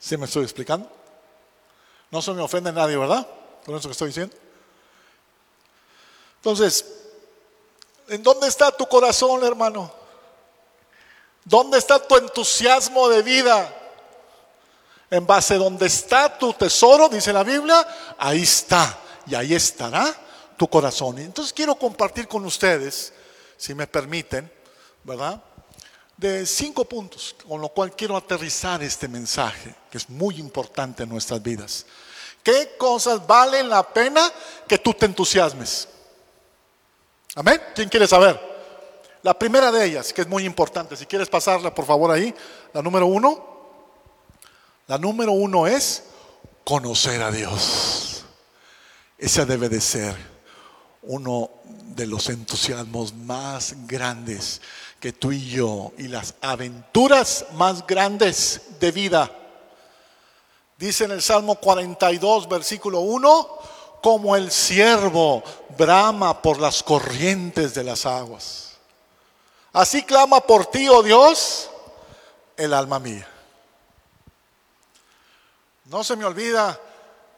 [0.00, 0.90] ¿Sí me estoy explicando?
[2.10, 3.24] No se me ofende nadie, ¿verdad?
[3.64, 4.34] Con eso que estoy diciendo.
[6.38, 7.03] Entonces,
[8.08, 9.92] ¿en dónde está tu corazón, hermano?
[11.44, 13.80] ¿Dónde está tu entusiasmo de vida?
[15.10, 17.86] En base a donde está tu tesoro, dice la Biblia,
[18.18, 20.14] ahí está y ahí estará
[20.56, 21.18] tu corazón.
[21.18, 23.12] Entonces quiero compartir con ustedes,
[23.56, 24.50] si me permiten,
[25.02, 25.42] ¿verdad?
[26.16, 31.08] De cinco puntos, con lo cual quiero aterrizar este mensaje, que es muy importante en
[31.10, 31.84] nuestras vidas.
[32.42, 34.32] ¿Qué cosas valen la pena
[34.66, 35.88] que tú te entusiasmes?
[37.36, 37.60] Amén.
[37.74, 38.38] ¿Quién quiere saber?
[39.22, 42.34] La primera de ellas, que es muy importante, si quieres pasarla por favor ahí,
[42.72, 43.54] la número uno.
[44.86, 46.04] La número uno es
[46.62, 48.24] conocer a Dios.
[49.18, 50.14] Esa debe de ser
[51.02, 54.60] uno de los entusiasmos más grandes
[55.00, 59.30] que tú y yo y las aventuras más grandes de vida.
[60.76, 63.58] Dice en el Salmo 42, versículo 1,
[64.04, 65.42] como el siervo
[65.78, 68.76] brama por las corrientes de las aguas.
[69.72, 71.70] Así clama por ti, oh Dios,
[72.58, 73.26] el alma mía.
[75.86, 76.78] No se me olvida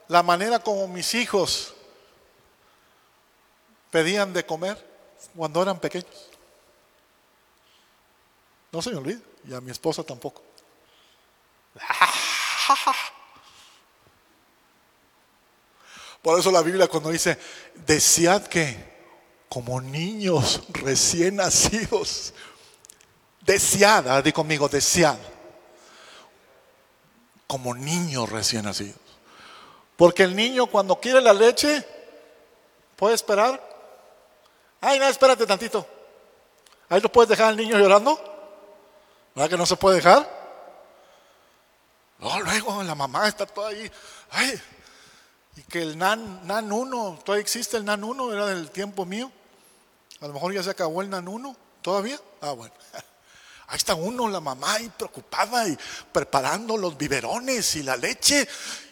[0.09, 1.73] la manera como mis hijos
[3.93, 4.85] pedían de comer
[5.37, 6.31] cuando eran pequeños.
[8.73, 10.43] No se me olvida, y a mi esposa tampoco.
[16.27, 17.39] Por eso la Biblia cuando dice,
[17.87, 18.77] desead que
[19.49, 22.35] como niños recién nacidos.
[23.43, 25.21] Deseada, di conmigo, deseada.
[27.47, 28.99] Como niños recién nacidos.
[29.97, 31.87] Porque el niño cuando quiere la leche,
[32.97, 33.63] puede esperar.
[34.81, 35.87] Ay, no, espérate tantito.
[36.89, 38.19] Ahí lo puedes dejar al niño llorando.
[39.33, 40.29] ¿Verdad que no se puede dejar?
[42.19, 43.89] No, luego la mamá está toda ahí.
[44.31, 44.61] Ay,
[45.57, 49.33] y que el NAN, NAN 1, todavía existe el NAN 1, era del tiempo mío.
[50.21, 52.21] A lo mejor ya se acabó el NAN 1, ¿todavía?
[52.43, 52.75] Ah, bueno.
[53.69, 55.77] Ahí está uno, la mamá, ahí preocupada y
[56.13, 58.47] preparando los biberones y la leche.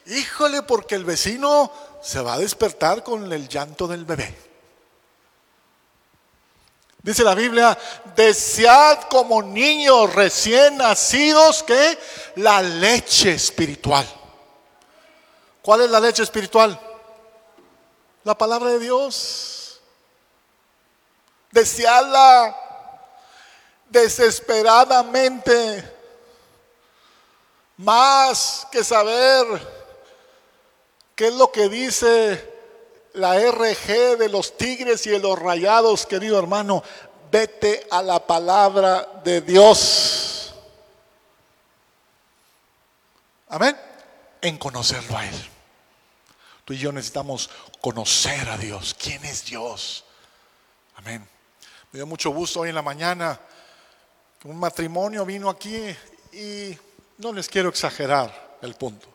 [0.06, 1.70] Híjole, porque el vecino
[2.02, 4.36] se va a despertar con el llanto del bebé.
[7.00, 7.78] Dice la Biblia,
[8.16, 11.96] desead como niños recién nacidos que
[12.34, 14.04] la leche espiritual.
[15.64, 16.78] ¿Cuál es la leche espiritual?
[18.22, 19.80] La palabra de Dios.
[21.50, 22.54] Desearla
[23.88, 25.90] desesperadamente.
[27.78, 29.46] Más que saber
[31.16, 32.52] qué es lo que dice
[33.14, 36.82] la RG de los tigres y de los rayados, querido hermano.
[37.30, 40.54] Vete a la palabra de Dios.
[43.48, 43.74] Amén.
[44.42, 45.53] En conocerlo a Él.
[46.64, 47.50] Tú y yo necesitamos
[47.80, 48.96] conocer a Dios.
[48.98, 50.04] ¿Quién es Dios?
[50.96, 51.26] Amén.
[51.92, 53.38] Me dio mucho gusto hoy en la mañana
[54.40, 55.94] que un matrimonio vino aquí
[56.32, 56.76] y
[57.18, 59.06] no les quiero exagerar el punto.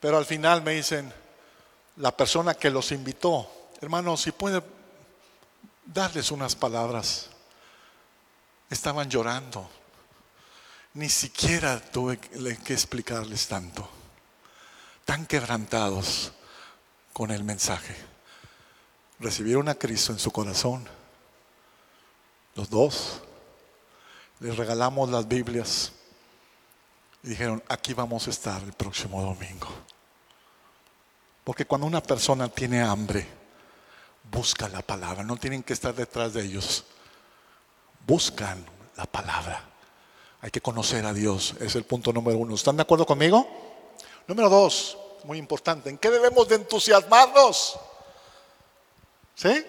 [0.00, 1.12] Pero al final me dicen,
[1.96, 3.48] la persona que los invitó,
[3.80, 4.62] hermano, si puede
[5.86, 7.30] darles unas palabras.
[8.68, 9.70] Estaban llorando.
[10.94, 13.95] Ni siquiera tuve que explicarles tanto
[15.06, 16.32] tan quebrantados
[17.14, 17.96] con el mensaje.
[19.18, 20.86] Recibieron a Cristo en su corazón.
[22.54, 23.22] Los dos.
[24.40, 25.92] Les regalamos las Biblias.
[27.22, 29.68] Y dijeron, aquí vamos a estar el próximo domingo.
[31.44, 33.26] Porque cuando una persona tiene hambre,
[34.30, 35.22] busca la palabra.
[35.22, 36.84] No tienen que estar detrás de ellos.
[38.06, 38.66] Buscan
[38.96, 39.62] la palabra.
[40.40, 41.54] Hay que conocer a Dios.
[41.60, 42.56] Es el punto número uno.
[42.56, 43.65] ¿Están de acuerdo conmigo?
[44.26, 47.78] Número dos, muy importante, ¿en qué debemos de entusiasmarnos?
[49.34, 49.66] ¿Sí?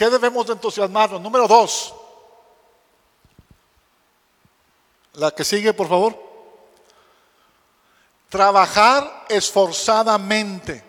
[0.00, 1.20] qué debemos de entusiasmarnos?
[1.20, 1.94] Número dos.
[5.12, 6.18] La que sigue, por favor.
[8.30, 10.82] Trabajar esforzadamente.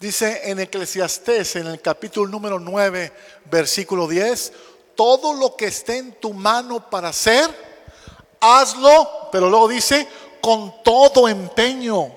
[0.00, 3.12] Dice en Eclesiastés, en el capítulo número 9,
[3.50, 4.54] versículo 10,
[4.94, 7.50] todo lo que esté en tu mano para hacer,
[8.40, 10.08] hazlo, pero luego dice,
[10.46, 12.14] con todo empeño.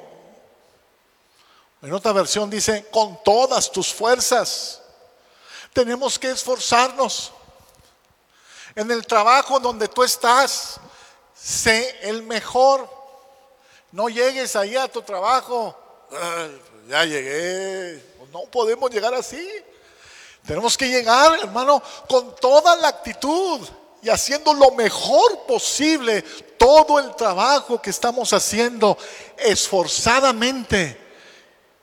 [1.81, 4.83] En otra versión dice, con todas tus fuerzas.
[5.73, 7.31] Tenemos que esforzarnos.
[8.75, 10.79] En el trabajo donde tú estás,
[11.33, 12.87] sé el mejor.
[13.91, 15.75] No llegues ahí a tu trabajo.
[16.87, 18.13] ya llegué.
[18.31, 19.49] No podemos llegar así.
[20.45, 23.67] Tenemos que llegar, hermano, con toda la actitud
[24.01, 26.21] y haciendo lo mejor posible
[26.57, 28.97] todo el trabajo que estamos haciendo
[29.37, 31.07] esforzadamente.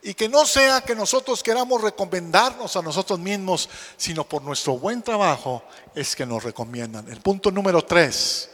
[0.02, 5.02] Y que no sea que nosotros queramos recomendarnos a nosotros mismos, sino por nuestro buen
[5.02, 7.08] trabajo es que nos recomiendan.
[7.10, 8.48] El punto número tres,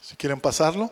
[0.00, 0.90] si quieren pasarlo.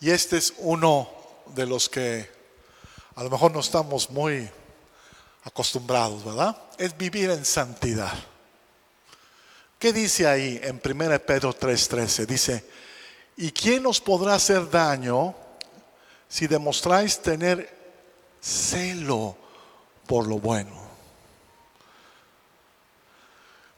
[0.00, 1.08] Y este es uno
[1.46, 2.28] de los que
[3.14, 4.50] a lo mejor no estamos muy
[5.44, 6.56] acostumbrados, ¿verdad?
[6.78, 8.12] Es vivir en santidad.
[9.78, 12.26] ¿Qué dice ahí en 1 Pedro 3:13?
[12.26, 12.64] Dice,
[13.36, 15.34] ¿y quién os podrá hacer daño
[16.28, 17.76] si demostráis tener
[18.40, 19.36] celo
[20.06, 20.88] por lo bueno?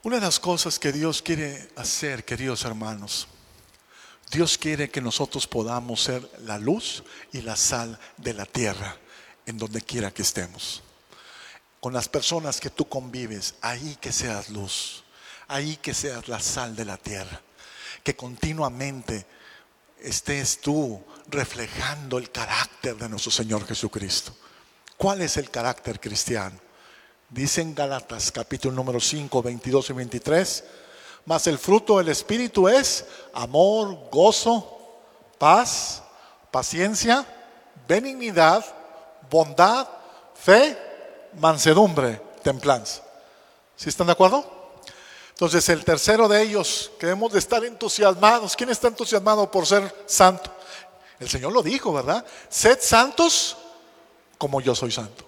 [0.03, 3.27] Una de las cosas que Dios quiere hacer, queridos hermanos,
[4.31, 8.97] Dios quiere que nosotros podamos ser la luz y la sal de la tierra
[9.45, 10.81] en donde quiera que estemos.
[11.81, 15.03] Con las personas que tú convives, ahí que seas luz
[15.51, 17.41] ahí que seas la sal de la tierra,
[18.03, 19.25] que continuamente
[19.99, 24.33] estés tú reflejando el carácter de nuestro Señor Jesucristo.
[24.95, 26.57] ¿Cuál es el carácter cristiano?
[27.29, 30.63] Dice en Galatas capítulo número 5, 22 y 23,
[31.25, 35.01] mas el fruto del Espíritu es amor, gozo,
[35.37, 36.01] paz,
[36.49, 37.25] paciencia,
[37.87, 38.65] benignidad,
[39.29, 39.87] bondad,
[40.33, 40.77] fe,
[41.33, 43.01] mansedumbre, templanza.
[43.75, 44.61] ¿Sí están de acuerdo?
[45.31, 48.55] Entonces el tercero de ellos, que debemos de estar entusiasmados.
[48.55, 50.53] ¿Quién está entusiasmado por ser santo?
[51.19, 52.23] El Señor lo dijo, ¿verdad?
[52.49, 53.57] Sed santos
[54.37, 55.25] como yo soy santo.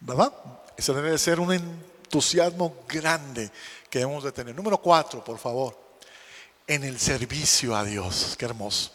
[0.00, 0.32] ¿Verdad?
[0.76, 3.50] Ese debe de ser un entusiasmo grande
[3.90, 4.54] que debemos de tener.
[4.54, 5.76] Número cuatro, por favor.
[6.66, 8.36] En el servicio a Dios.
[8.38, 8.92] Qué hermoso.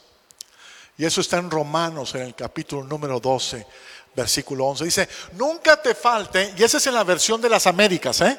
[0.97, 3.67] Y eso está en Romanos, en el capítulo número 12
[4.17, 4.83] versículo 11.
[4.83, 8.37] Dice, nunca te falte, y esa es en la versión de las Américas, ¿eh?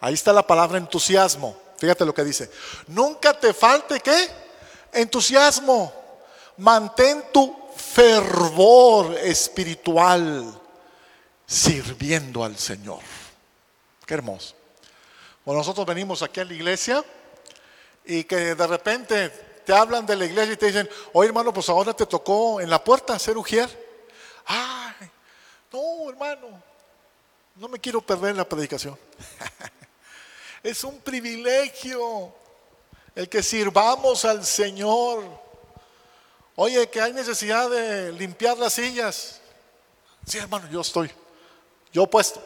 [0.00, 1.56] Ahí está la palabra entusiasmo.
[1.78, 2.50] Fíjate lo que dice.
[2.88, 4.28] Nunca te falte qué?
[4.92, 5.92] Entusiasmo.
[6.58, 10.60] Mantén tu fervor espiritual
[11.46, 13.00] sirviendo al Señor.
[14.06, 14.54] Qué hermoso.
[15.44, 17.02] Bueno, nosotros venimos aquí a la iglesia
[18.04, 19.30] y que de repente
[19.64, 22.68] te hablan de la iglesia y te dicen, oye hermano, pues ahora te tocó en
[22.68, 23.84] la puerta ser ujier.
[24.44, 24.83] Ay,
[25.74, 26.62] no, hermano,
[27.56, 28.96] no me quiero perder la predicación.
[30.62, 32.32] es un privilegio
[33.14, 35.24] el que sirvamos al Señor.
[36.54, 39.40] Oye, que hay necesidad de limpiar las sillas.
[40.24, 41.10] Sí, hermano, yo estoy.
[41.92, 42.40] Yo puesto.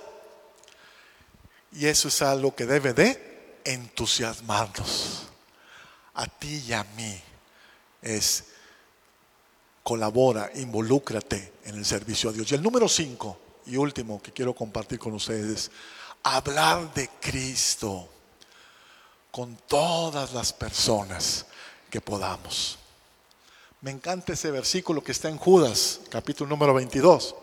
[1.72, 5.24] Y eso es algo que debe de entusiasmarnos.
[6.14, 7.22] A ti y a mí.
[8.00, 8.44] Es
[9.88, 12.52] colabora, involúcrate en el servicio a Dios.
[12.52, 15.70] Y el número cinco y último que quiero compartir con ustedes,
[16.24, 18.06] hablar de Cristo
[19.30, 21.46] con todas las personas
[21.88, 22.76] que podamos.
[23.80, 27.34] Me encanta ese versículo que está en Judas, capítulo número 22.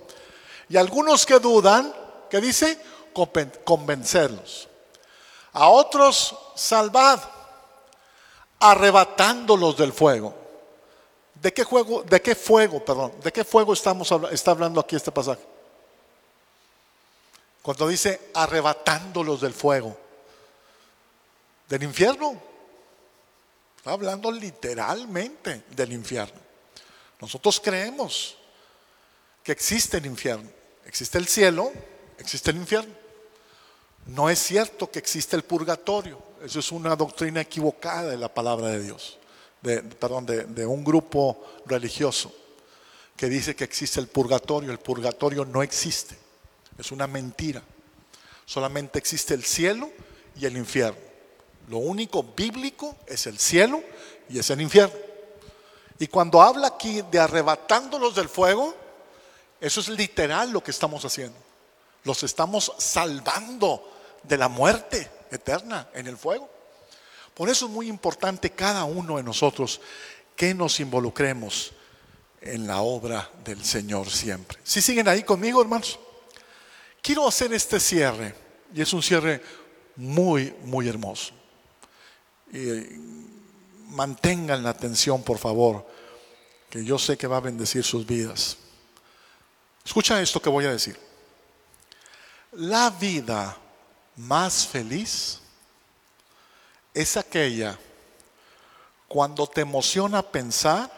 [0.70, 1.92] Y algunos que dudan,
[2.30, 2.80] que dice,
[3.64, 4.68] convencerlos.
[5.54, 7.20] A otros, salvad,
[8.60, 10.45] arrebatándolos del fuego.
[11.42, 15.12] ¿De qué, juego, de qué fuego, perdón, de qué fuego estamos, está hablando aquí este
[15.12, 15.42] pasaje?
[17.62, 19.98] Cuando dice arrebatándolos del fuego,
[21.68, 22.40] del infierno.
[23.78, 26.40] Está hablando literalmente del infierno.
[27.20, 28.38] Nosotros creemos
[29.44, 30.50] que existe el infierno.
[30.86, 31.72] Existe el cielo,
[32.18, 32.94] existe el infierno.
[34.08, 36.22] No es cierto que existe el purgatorio.
[36.44, 39.18] Eso es una doctrina equivocada de la palabra de Dios
[39.66, 42.32] de, perdón, de, un grupo religioso
[43.18, 44.72] que dice que existe el purgatorio.
[44.72, 46.16] El purgatorio no existe.
[46.78, 47.64] Es una mentira.
[48.46, 49.90] Solamente existe el cielo
[50.36, 51.00] y el infierno.
[51.68, 53.82] Lo único bíblico es el cielo
[54.30, 54.96] y es el infierno.
[55.98, 58.76] Y cuando habla aquí de arrebatándolos del fuego,
[59.60, 61.38] eso es literal lo que estamos haciendo.
[62.04, 63.92] Los estamos salvando
[64.22, 66.55] de la muerte eterna en el fuego.
[67.36, 69.82] Por eso es muy importante cada uno de nosotros
[70.36, 71.74] que nos involucremos
[72.42, 74.58] en la obra del Señor siempre.
[74.64, 76.00] Si siguen ahí conmigo, hermanos,
[77.02, 78.34] quiero hacer este cierre,
[78.74, 79.42] y es un cierre
[79.98, 81.34] muy, muy hermoso.
[82.54, 82.98] Eh,
[83.90, 85.86] mantengan la atención, por favor,
[86.70, 88.58] que yo sé que va a bendecir sus vidas.
[89.84, 90.98] Escucha esto que voy a decir.
[92.54, 93.58] La vida
[94.16, 95.42] más feliz
[96.96, 97.78] es aquella
[99.08, 100.90] cuando te emociona pensar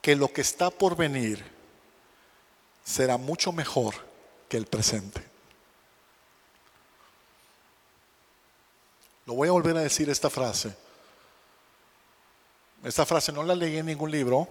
[0.00, 1.44] que lo que está por venir
[2.82, 3.94] será mucho mejor
[4.48, 5.22] que el presente.
[9.26, 10.74] Lo voy a volver a decir esta frase.
[12.82, 14.48] Esta frase no la leí en ningún libro,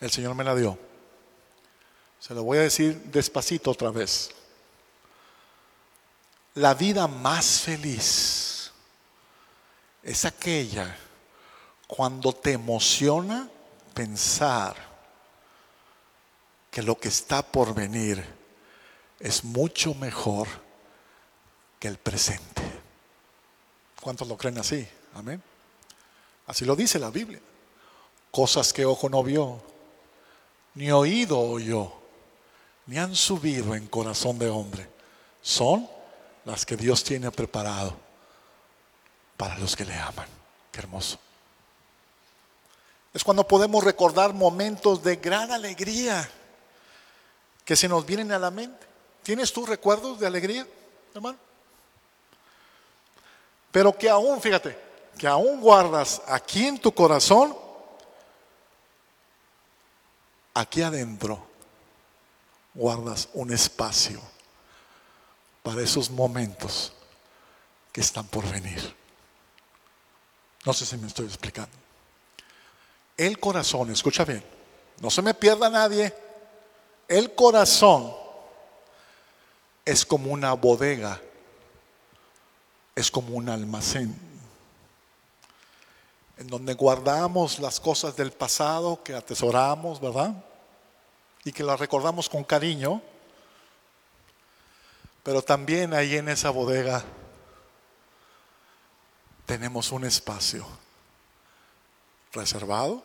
[0.00, 0.78] el Señor me la dio.
[2.20, 4.30] Se lo voy a decir despacito otra vez.
[6.54, 8.47] La vida más feliz
[10.02, 10.96] es aquella
[11.86, 13.48] cuando te emociona
[13.94, 14.76] pensar
[16.70, 18.24] que lo que está por venir
[19.18, 20.46] es mucho mejor
[21.78, 22.62] que el presente.
[24.00, 24.86] ¿Cuántos lo creen así?
[25.14, 25.42] Amén.
[26.46, 27.40] Así lo dice la Biblia.
[28.30, 29.60] Cosas que ojo no vio,
[30.74, 31.92] ni oído oyó,
[32.86, 34.88] ni han subido en corazón de hombre,
[35.42, 35.88] son
[36.44, 38.07] las que Dios tiene preparado
[39.38, 40.28] para los que le aman.
[40.70, 41.18] Qué hermoso.
[43.14, 46.28] Es cuando podemos recordar momentos de gran alegría
[47.64, 48.86] que se nos vienen a la mente.
[49.22, 50.66] ¿Tienes tus recuerdos de alegría,
[51.14, 51.38] hermano?
[53.70, 54.76] Pero que aún, fíjate,
[55.16, 57.56] que aún guardas aquí en tu corazón,
[60.54, 61.46] aquí adentro,
[62.74, 64.20] guardas un espacio
[65.62, 66.92] para esos momentos
[67.92, 68.97] que están por venir.
[70.64, 71.76] No sé si me estoy explicando.
[73.16, 74.44] El corazón, escucha bien,
[75.00, 76.14] no se me pierda nadie,
[77.08, 78.14] el corazón
[79.84, 81.20] es como una bodega,
[82.94, 84.14] es como un almacén,
[86.36, 90.34] en donde guardamos las cosas del pasado que atesoramos, ¿verdad?
[91.44, 93.02] Y que las recordamos con cariño,
[95.22, 97.04] pero también ahí en esa bodega
[99.48, 100.66] tenemos un espacio
[102.34, 103.02] reservado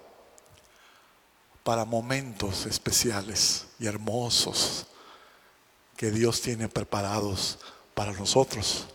[1.63, 4.85] para momentos especiales y hermosos
[5.95, 7.59] que Dios tiene preparados
[7.93, 8.87] para nosotros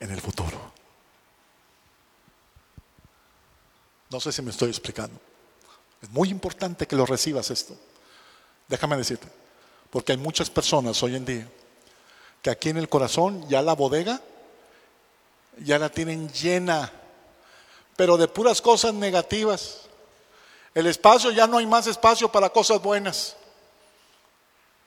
[0.00, 0.72] en el futuro.
[4.08, 5.20] No sé si me estoy explicando.
[6.00, 7.76] Es muy importante que lo recibas esto.
[8.66, 9.28] Déjame decirte,
[9.90, 11.52] porque hay muchas personas hoy en día
[12.40, 14.22] que aquí en el corazón ya la bodega
[15.58, 16.90] ya la tienen llena,
[17.96, 19.82] pero de puras cosas negativas.
[20.74, 23.36] El espacio ya no hay más espacio para cosas buenas.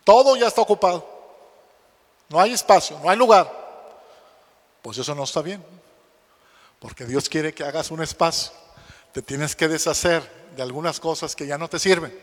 [0.03, 1.07] Todo ya está ocupado.
[2.29, 3.51] No hay espacio, no hay lugar.
[4.81, 5.63] Pues eso no está bien.
[6.79, 8.51] Porque Dios quiere que hagas un espacio.
[9.11, 12.17] Te tienes que deshacer de algunas cosas que ya no te sirven.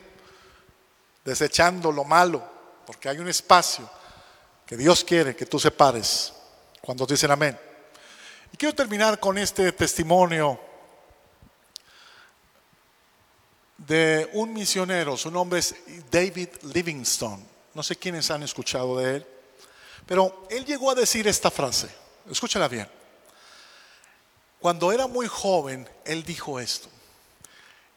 [1.25, 2.43] Desechando lo malo.
[2.87, 3.89] Porque hay un espacio
[4.67, 6.33] que Dios quiere que tú separes.
[6.81, 7.72] Cuando dicen amén.
[8.53, 10.61] Y quiero terminar con este testimonio
[13.79, 15.75] de un misionero, su nombre es
[16.11, 17.43] David Livingstone.
[17.75, 19.27] No sé quiénes han escuchado de él,
[20.07, 21.89] pero él llegó a decir esta frase,
[22.31, 22.87] escúchala bien.
[24.61, 26.89] Cuando era muy joven, él dijo esto,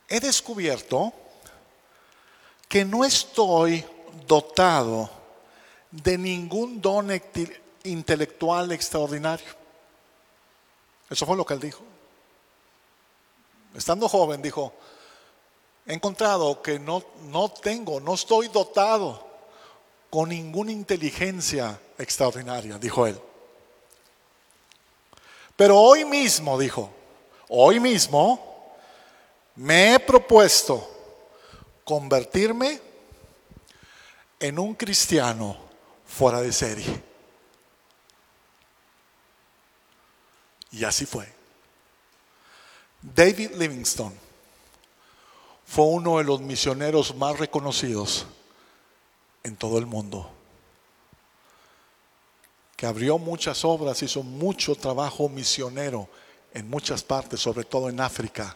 [0.07, 1.13] he descubierto
[2.69, 3.85] que no estoy
[4.25, 5.09] dotado
[5.91, 7.09] de ningún don
[7.83, 9.64] intelectual extraordinario.
[11.15, 11.79] Eso fue lo que él dijo.
[13.73, 14.73] Estando joven, dijo,
[15.85, 19.25] he encontrado que no, no tengo, no estoy dotado
[20.09, 23.17] con ninguna inteligencia extraordinaria, dijo él.
[25.55, 26.89] Pero hoy mismo, dijo,
[27.47, 28.75] hoy mismo
[29.55, 30.85] me he propuesto
[31.85, 32.81] convertirme
[34.37, 35.55] en un cristiano
[36.05, 37.14] fuera de serie.
[40.71, 41.31] Y así fue.
[43.01, 44.15] David Livingstone
[45.65, 48.25] fue uno de los misioneros más reconocidos
[49.43, 50.31] en todo el mundo,
[52.75, 56.09] que abrió muchas obras, hizo mucho trabajo misionero
[56.53, 58.55] en muchas partes, sobre todo en África.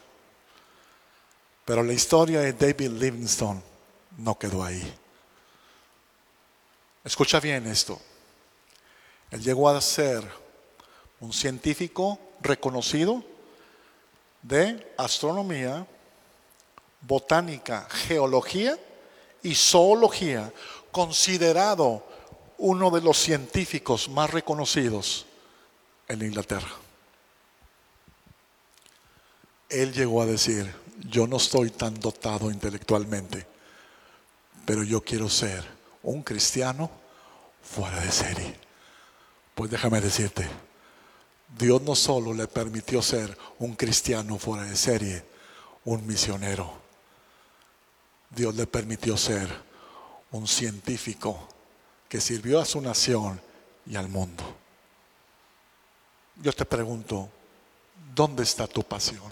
[1.65, 3.61] Pero la historia de David Livingstone
[4.17, 4.81] no quedó ahí.
[7.03, 7.99] Escucha bien esto.
[9.29, 10.23] Él llegó a ser
[11.19, 13.23] un científico reconocido
[14.41, 15.85] de astronomía,
[17.01, 18.77] botánica, geología
[19.43, 20.51] y zoología,
[20.91, 22.03] considerado
[22.57, 25.25] uno de los científicos más reconocidos
[26.07, 26.71] en Inglaterra.
[29.69, 30.73] Él llegó a decir,
[31.07, 33.45] yo no estoy tan dotado intelectualmente,
[34.65, 35.63] pero yo quiero ser
[36.03, 36.89] un cristiano
[37.61, 38.55] fuera de serie.
[39.53, 40.49] Pues déjame decirte,
[41.57, 45.25] Dios no solo le permitió ser un cristiano fuera de serie,
[45.85, 46.71] un misionero.
[48.29, 49.49] Dios le permitió ser
[50.31, 51.47] un científico
[52.07, 53.41] que sirvió a su nación
[53.85, 54.43] y al mundo.
[56.35, 57.29] Yo te pregunto,
[58.13, 59.31] ¿dónde está tu pasión?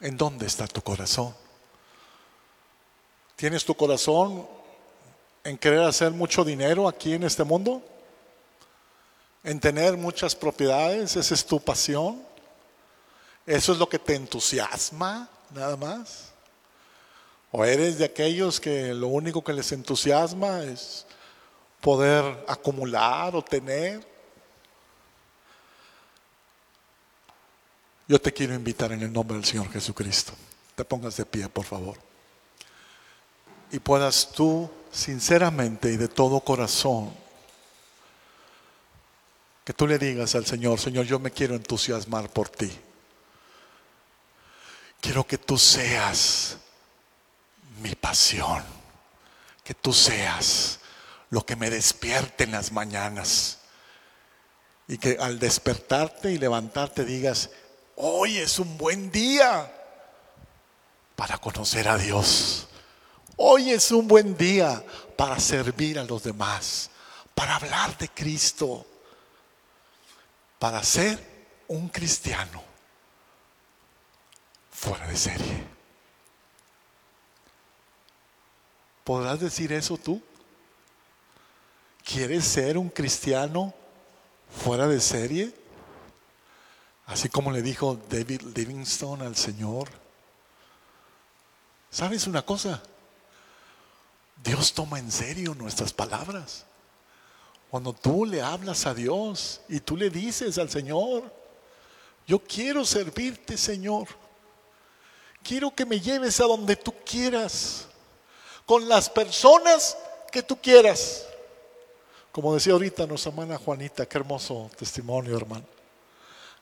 [0.00, 1.34] ¿En dónde está tu corazón?
[3.36, 4.46] ¿Tienes tu corazón
[5.42, 7.82] en querer hacer mucho dinero aquí en este mundo?
[9.42, 11.16] ¿En tener muchas propiedades?
[11.16, 12.22] ¿Esa es tu pasión?
[13.46, 16.30] ¿Eso es lo que te entusiasma nada más?
[17.50, 21.06] ¿O eres de aquellos que lo único que les entusiasma es
[21.80, 24.06] poder acumular o tener?
[28.06, 30.32] Yo te quiero invitar en el nombre del Señor Jesucristo.
[30.74, 31.96] Te pongas de pie, por favor.
[33.72, 37.12] Y puedas tú, sinceramente y de todo corazón,
[39.64, 42.70] que tú le digas al Señor, Señor, yo me quiero entusiasmar por ti.
[45.00, 46.58] Quiero que tú seas
[47.82, 48.62] mi pasión,
[49.64, 50.80] que tú seas
[51.30, 53.58] lo que me despierte en las mañanas
[54.88, 57.50] y que al despertarte y levantarte digas,
[58.02, 59.70] Hoy es un buen día
[61.16, 62.66] para conocer a Dios.
[63.36, 64.82] Hoy es un buen día
[65.16, 66.88] para servir a los demás,
[67.34, 68.86] para hablar de Cristo,
[70.60, 71.18] para ser
[71.68, 72.62] un cristiano
[74.70, 75.64] fuera de serie.
[79.02, 80.22] ¿Podrás decir eso tú?
[82.04, 83.72] ¿Quieres ser un cristiano
[84.62, 85.54] fuera de serie?
[87.06, 89.88] Así como le dijo David Livingstone al Señor.
[91.90, 92.82] ¿Sabes una cosa?
[94.44, 96.66] Dios toma en serio nuestras palabras.
[97.70, 101.32] Cuando tú le hablas a Dios y tú le dices al Señor,
[102.26, 104.08] yo quiero servirte, Señor.
[105.42, 107.86] Quiero que me lleves a donde tú quieras,
[108.66, 109.96] con las personas
[110.32, 111.26] que tú quieras.
[112.32, 115.64] Como decía ahorita nuestra hermana Juanita, qué hermoso testimonio, hermano.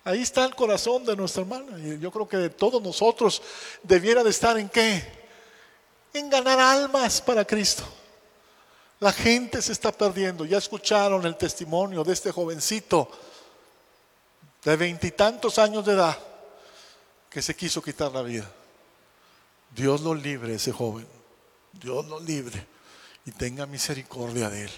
[0.04, 1.78] Ahí está el corazón de nuestra hermana.
[1.78, 3.42] Y yo creo que de todos nosotros
[3.82, 5.04] debiera de estar en qué?
[6.12, 7.84] En ganar almas para Cristo.
[9.00, 10.44] La gente se está perdiendo.
[10.44, 13.10] Ya escucharon el testimonio de este jovencito
[14.64, 16.18] de veintitantos años de edad
[17.30, 18.50] que se quiso quitar la vida.
[19.70, 21.06] Dios lo libre ese joven.
[21.72, 22.66] Dios lo libre
[23.24, 24.72] y tenga misericordia de él.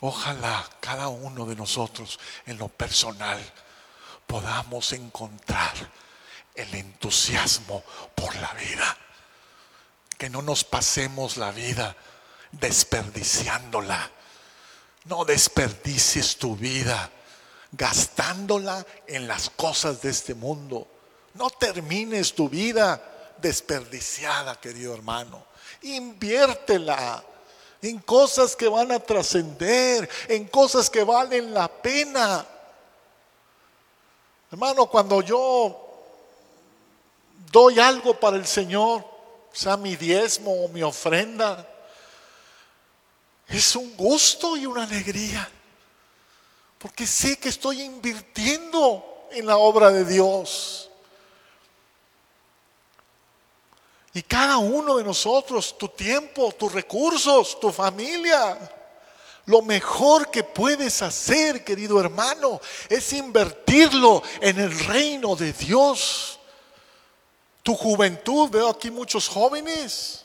[0.00, 3.40] Ojalá cada uno de nosotros en lo personal
[4.26, 5.72] podamos encontrar
[6.54, 7.82] el entusiasmo
[8.14, 8.98] por la vida.
[10.18, 11.96] Que no nos pasemos la vida
[12.60, 14.10] desperdiciándola.
[15.04, 17.10] No desperdicies tu vida
[17.72, 20.86] gastándola en las cosas de este mundo.
[21.34, 23.00] No termines tu vida
[23.38, 25.44] desperdiciada, querido hermano.
[25.82, 27.22] Inviértela
[27.82, 32.46] en cosas que van a trascender, en cosas que valen la pena.
[34.50, 35.80] Hermano, cuando yo
[37.50, 39.04] doy algo para el Señor,
[39.52, 41.68] sea mi diezmo o mi ofrenda,
[43.48, 45.48] es un gusto y una alegría,
[46.78, 50.90] porque sé que estoy invirtiendo en la obra de Dios.
[54.12, 58.56] Y cada uno de nosotros, tu tiempo, tus recursos, tu familia,
[59.46, 66.38] lo mejor que puedes hacer, querido hermano, es invertirlo en el reino de Dios.
[67.62, 70.23] Tu juventud, veo aquí muchos jóvenes.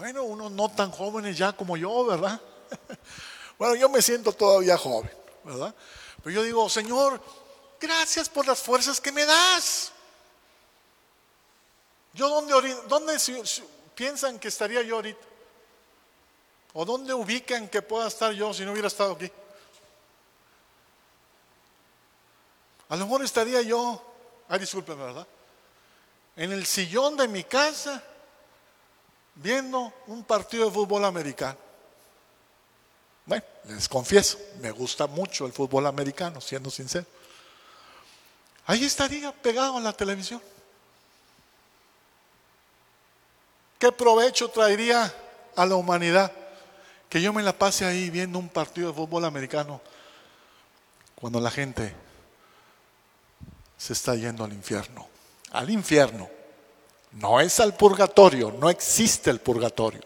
[0.00, 2.40] Bueno, unos no tan jóvenes ya como yo, ¿verdad?
[3.58, 5.12] Bueno, yo me siento todavía joven,
[5.44, 5.74] ¿verdad?
[6.24, 7.20] Pero yo digo, Señor,
[7.78, 9.92] gracias por las fuerzas que me das.
[12.14, 13.18] ¿Yo dónde,
[13.94, 15.20] piensan que estaría yo ahorita?
[16.72, 19.30] ¿O dónde ubican que pueda estar yo si no hubiera estado aquí?
[22.88, 24.02] A lo mejor estaría yo,
[24.48, 25.26] ay discúlpenme, ¿verdad?
[26.36, 28.02] en el sillón de mi casa
[29.34, 31.58] viendo un partido de fútbol americano.
[33.26, 37.06] Bueno, les confieso, me gusta mucho el fútbol americano, siendo sincero.
[38.66, 40.40] Ahí estaría pegado a la televisión.
[43.78, 45.12] ¿Qué provecho traería
[45.56, 46.30] a la humanidad
[47.08, 49.80] que yo me la pase ahí viendo un partido de fútbol americano
[51.14, 51.94] cuando la gente
[53.76, 55.08] se está yendo al infierno?
[55.50, 56.39] Al infierno.
[57.12, 60.02] No es al purgatorio, no existe el purgatorio.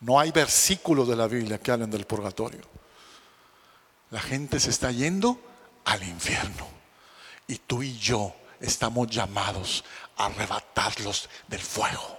[0.00, 2.62] No hay versículos de la Biblia que hablen del purgatorio.
[4.10, 5.40] La gente se está yendo
[5.84, 6.68] al infierno.
[7.46, 9.84] Y tú y yo estamos llamados
[10.16, 12.18] a arrebatarlos del fuego.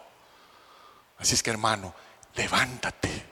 [1.17, 1.93] Así es que hermano,
[2.35, 3.31] levántate.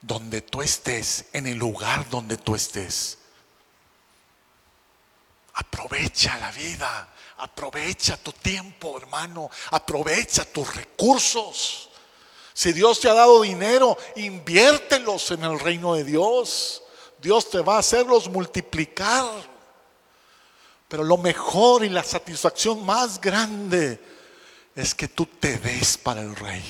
[0.00, 3.18] Donde tú estés, en el lugar donde tú estés.
[5.54, 7.08] Aprovecha la vida.
[7.38, 9.50] Aprovecha tu tiempo, hermano.
[9.70, 11.88] Aprovecha tus recursos.
[12.52, 16.82] Si Dios te ha dado dinero, inviértelos en el reino de Dios.
[17.20, 19.26] Dios te va a hacerlos multiplicar.
[20.88, 24.00] Pero lo mejor y la satisfacción más grande
[24.74, 26.64] es que tú te des para el rey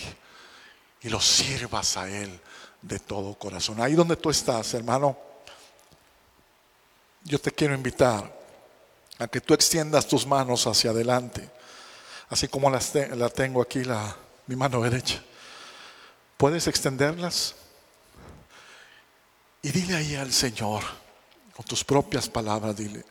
[1.01, 2.39] y lo sirvas a él
[2.83, 3.81] de todo corazón.
[3.81, 5.17] Ahí donde tú estás, hermano,
[7.25, 8.38] yo te quiero invitar
[9.19, 11.49] a que tú extiendas tus manos hacia adelante,
[12.29, 14.17] así como las la tengo aquí, la,
[14.47, 15.23] mi mano derecha.
[16.37, 17.55] ¿Puedes extenderlas?
[19.63, 20.83] Y dile ahí al Señor,
[21.55, 23.05] con tus propias palabras, dile,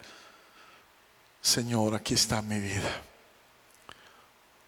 [1.42, 3.02] Señor, aquí está mi vida.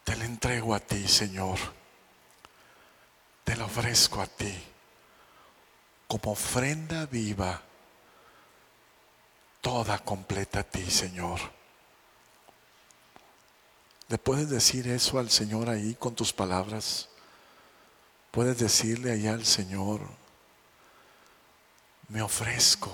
[0.04, 1.58] Te la entrego a ti, Señor.
[3.44, 4.54] Te la ofrezco a ti
[6.10, 7.62] como ofrenda viva
[9.62, 11.40] toda completa a ti, Señor.
[14.08, 17.10] ¿Le puedes decir eso al Señor ahí con tus palabras?
[18.32, 20.02] Puedes decirle allá al Señor,
[22.08, 22.92] me ofrezco,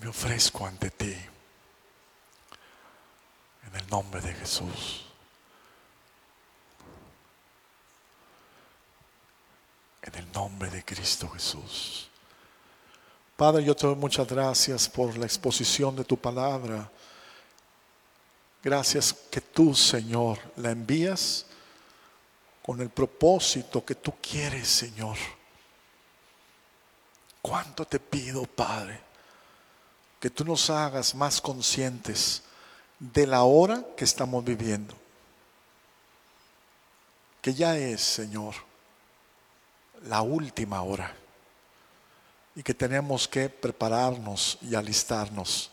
[0.00, 1.16] me ofrezco ante ti,
[3.66, 5.06] en el nombre de Jesús.
[10.02, 12.10] En el nombre de Cristo Jesús.
[13.36, 16.88] Padre, yo te doy muchas gracias por la exposición de tu palabra.
[18.62, 21.44] Gracias que tú, Señor, la envías
[22.62, 25.16] con el propósito que tú quieres, Señor.
[27.42, 29.00] ¿Cuánto te pido, Padre,
[30.20, 32.44] que tú nos hagas más conscientes
[33.00, 34.94] de la hora que estamos viviendo?
[37.42, 38.54] Que ya es, Señor,
[40.04, 41.23] la última hora
[42.54, 45.70] y que tenemos que prepararnos y alistarnos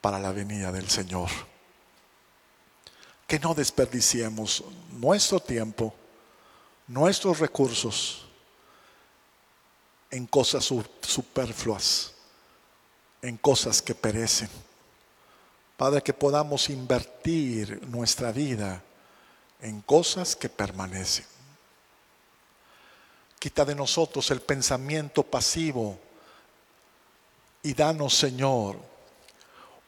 [0.00, 1.30] para la venida del Señor.
[3.26, 5.94] Que no desperdiciemos nuestro tiempo,
[6.86, 8.26] nuestros recursos
[10.10, 10.64] en cosas
[11.00, 12.12] superfluas,
[13.20, 14.48] en cosas que perecen.
[15.76, 18.82] Padre, que podamos invertir nuestra vida
[19.60, 21.33] en cosas que permanecen.
[23.44, 25.98] Quita de nosotros el pensamiento pasivo
[27.62, 28.78] y danos, Señor,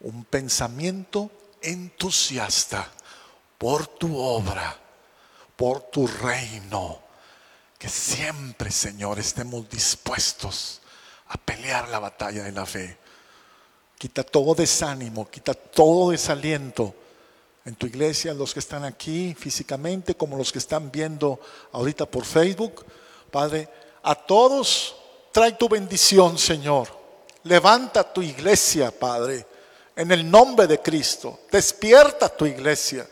[0.01, 1.31] un pensamiento
[1.63, 2.87] entusiasta
[3.57, 4.79] por tu obra,
[5.55, 6.99] por tu reino.
[7.79, 10.79] Que siempre, Señor, estemos dispuestos
[11.29, 12.95] a pelear la batalla de la fe.
[13.97, 16.93] Quita todo desánimo, quita todo desaliento
[17.65, 21.39] en tu iglesia, los que están aquí físicamente, como los que están viendo
[21.71, 22.85] ahorita por Facebook
[23.31, 23.69] Padre,
[24.03, 24.95] a todos
[25.31, 26.87] trae tu bendición, Señor.
[27.43, 29.45] Levanta tu iglesia, Padre,
[29.95, 31.39] en el nombre de Cristo.
[31.51, 33.07] Despierta tu iglesia.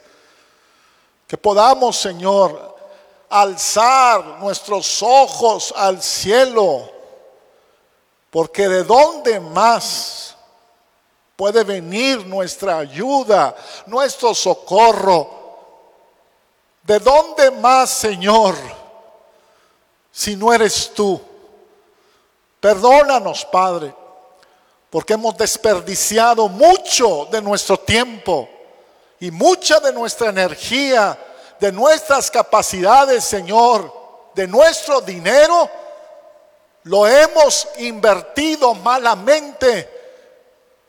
[1.27, 2.75] Que podamos, Señor,
[3.29, 6.91] alzar nuestros ojos al cielo.
[8.29, 10.35] Porque de dónde más
[11.35, 13.55] puede venir nuestra ayuda,
[13.85, 15.29] nuestro socorro.
[16.83, 18.55] ¿De dónde más, Señor?
[20.15, 21.21] Si no eres tú.
[22.61, 23.93] Perdónanos, Padre,
[24.89, 28.47] porque hemos desperdiciado mucho de nuestro tiempo
[29.19, 31.19] y mucha de nuestra energía,
[31.59, 33.93] de nuestras capacidades, Señor,
[34.33, 35.69] de nuestro dinero,
[36.83, 39.89] lo hemos invertido malamente.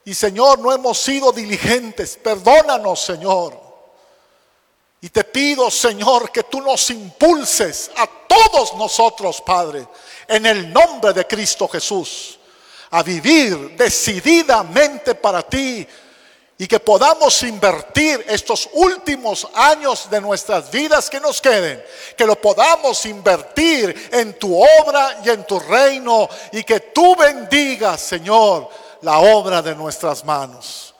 [0.04, 2.16] Y Señor, no hemos sido diligentes.
[2.16, 3.60] Perdónanos, Señor.
[5.00, 8.06] Y te pido, Señor, que tú nos impulses a
[8.36, 9.86] todos nosotros, Padre,
[10.28, 12.38] en el nombre de Cristo Jesús,
[12.90, 15.86] a vivir decididamente para ti
[16.58, 21.82] y que podamos invertir estos últimos años de nuestras vidas que nos queden,
[22.16, 28.00] que lo podamos invertir en tu obra y en tu reino y que tú bendigas,
[28.00, 28.68] Señor,
[29.02, 30.94] la obra de nuestras manos.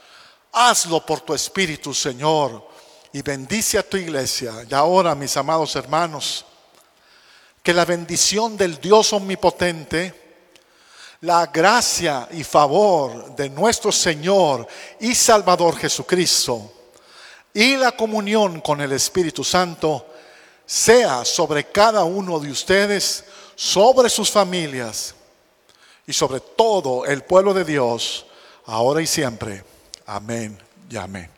[0.52, 2.66] Hazlo por tu Espíritu, Señor,
[3.12, 4.52] y bendice a tu iglesia.
[4.68, 6.44] Y ahora, mis amados hermanos,
[7.66, 10.14] que la bendición del Dios omnipotente,
[11.22, 14.68] la gracia y favor de nuestro Señor
[15.00, 16.72] y Salvador Jesucristo
[17.52, 20.06] y la comunión con el Espíritu Santo
[20.64, 23.24] sea sobre cada uno de ustedes,
[23.56, 25.16] sobre sus familias
[26.06, 28.26] y sobre todo el pueblo de Dios,
[28.66, 29.64] ahora y siempre.
[30.06, 30.56] Amén
[30.88, 31.35] y amén.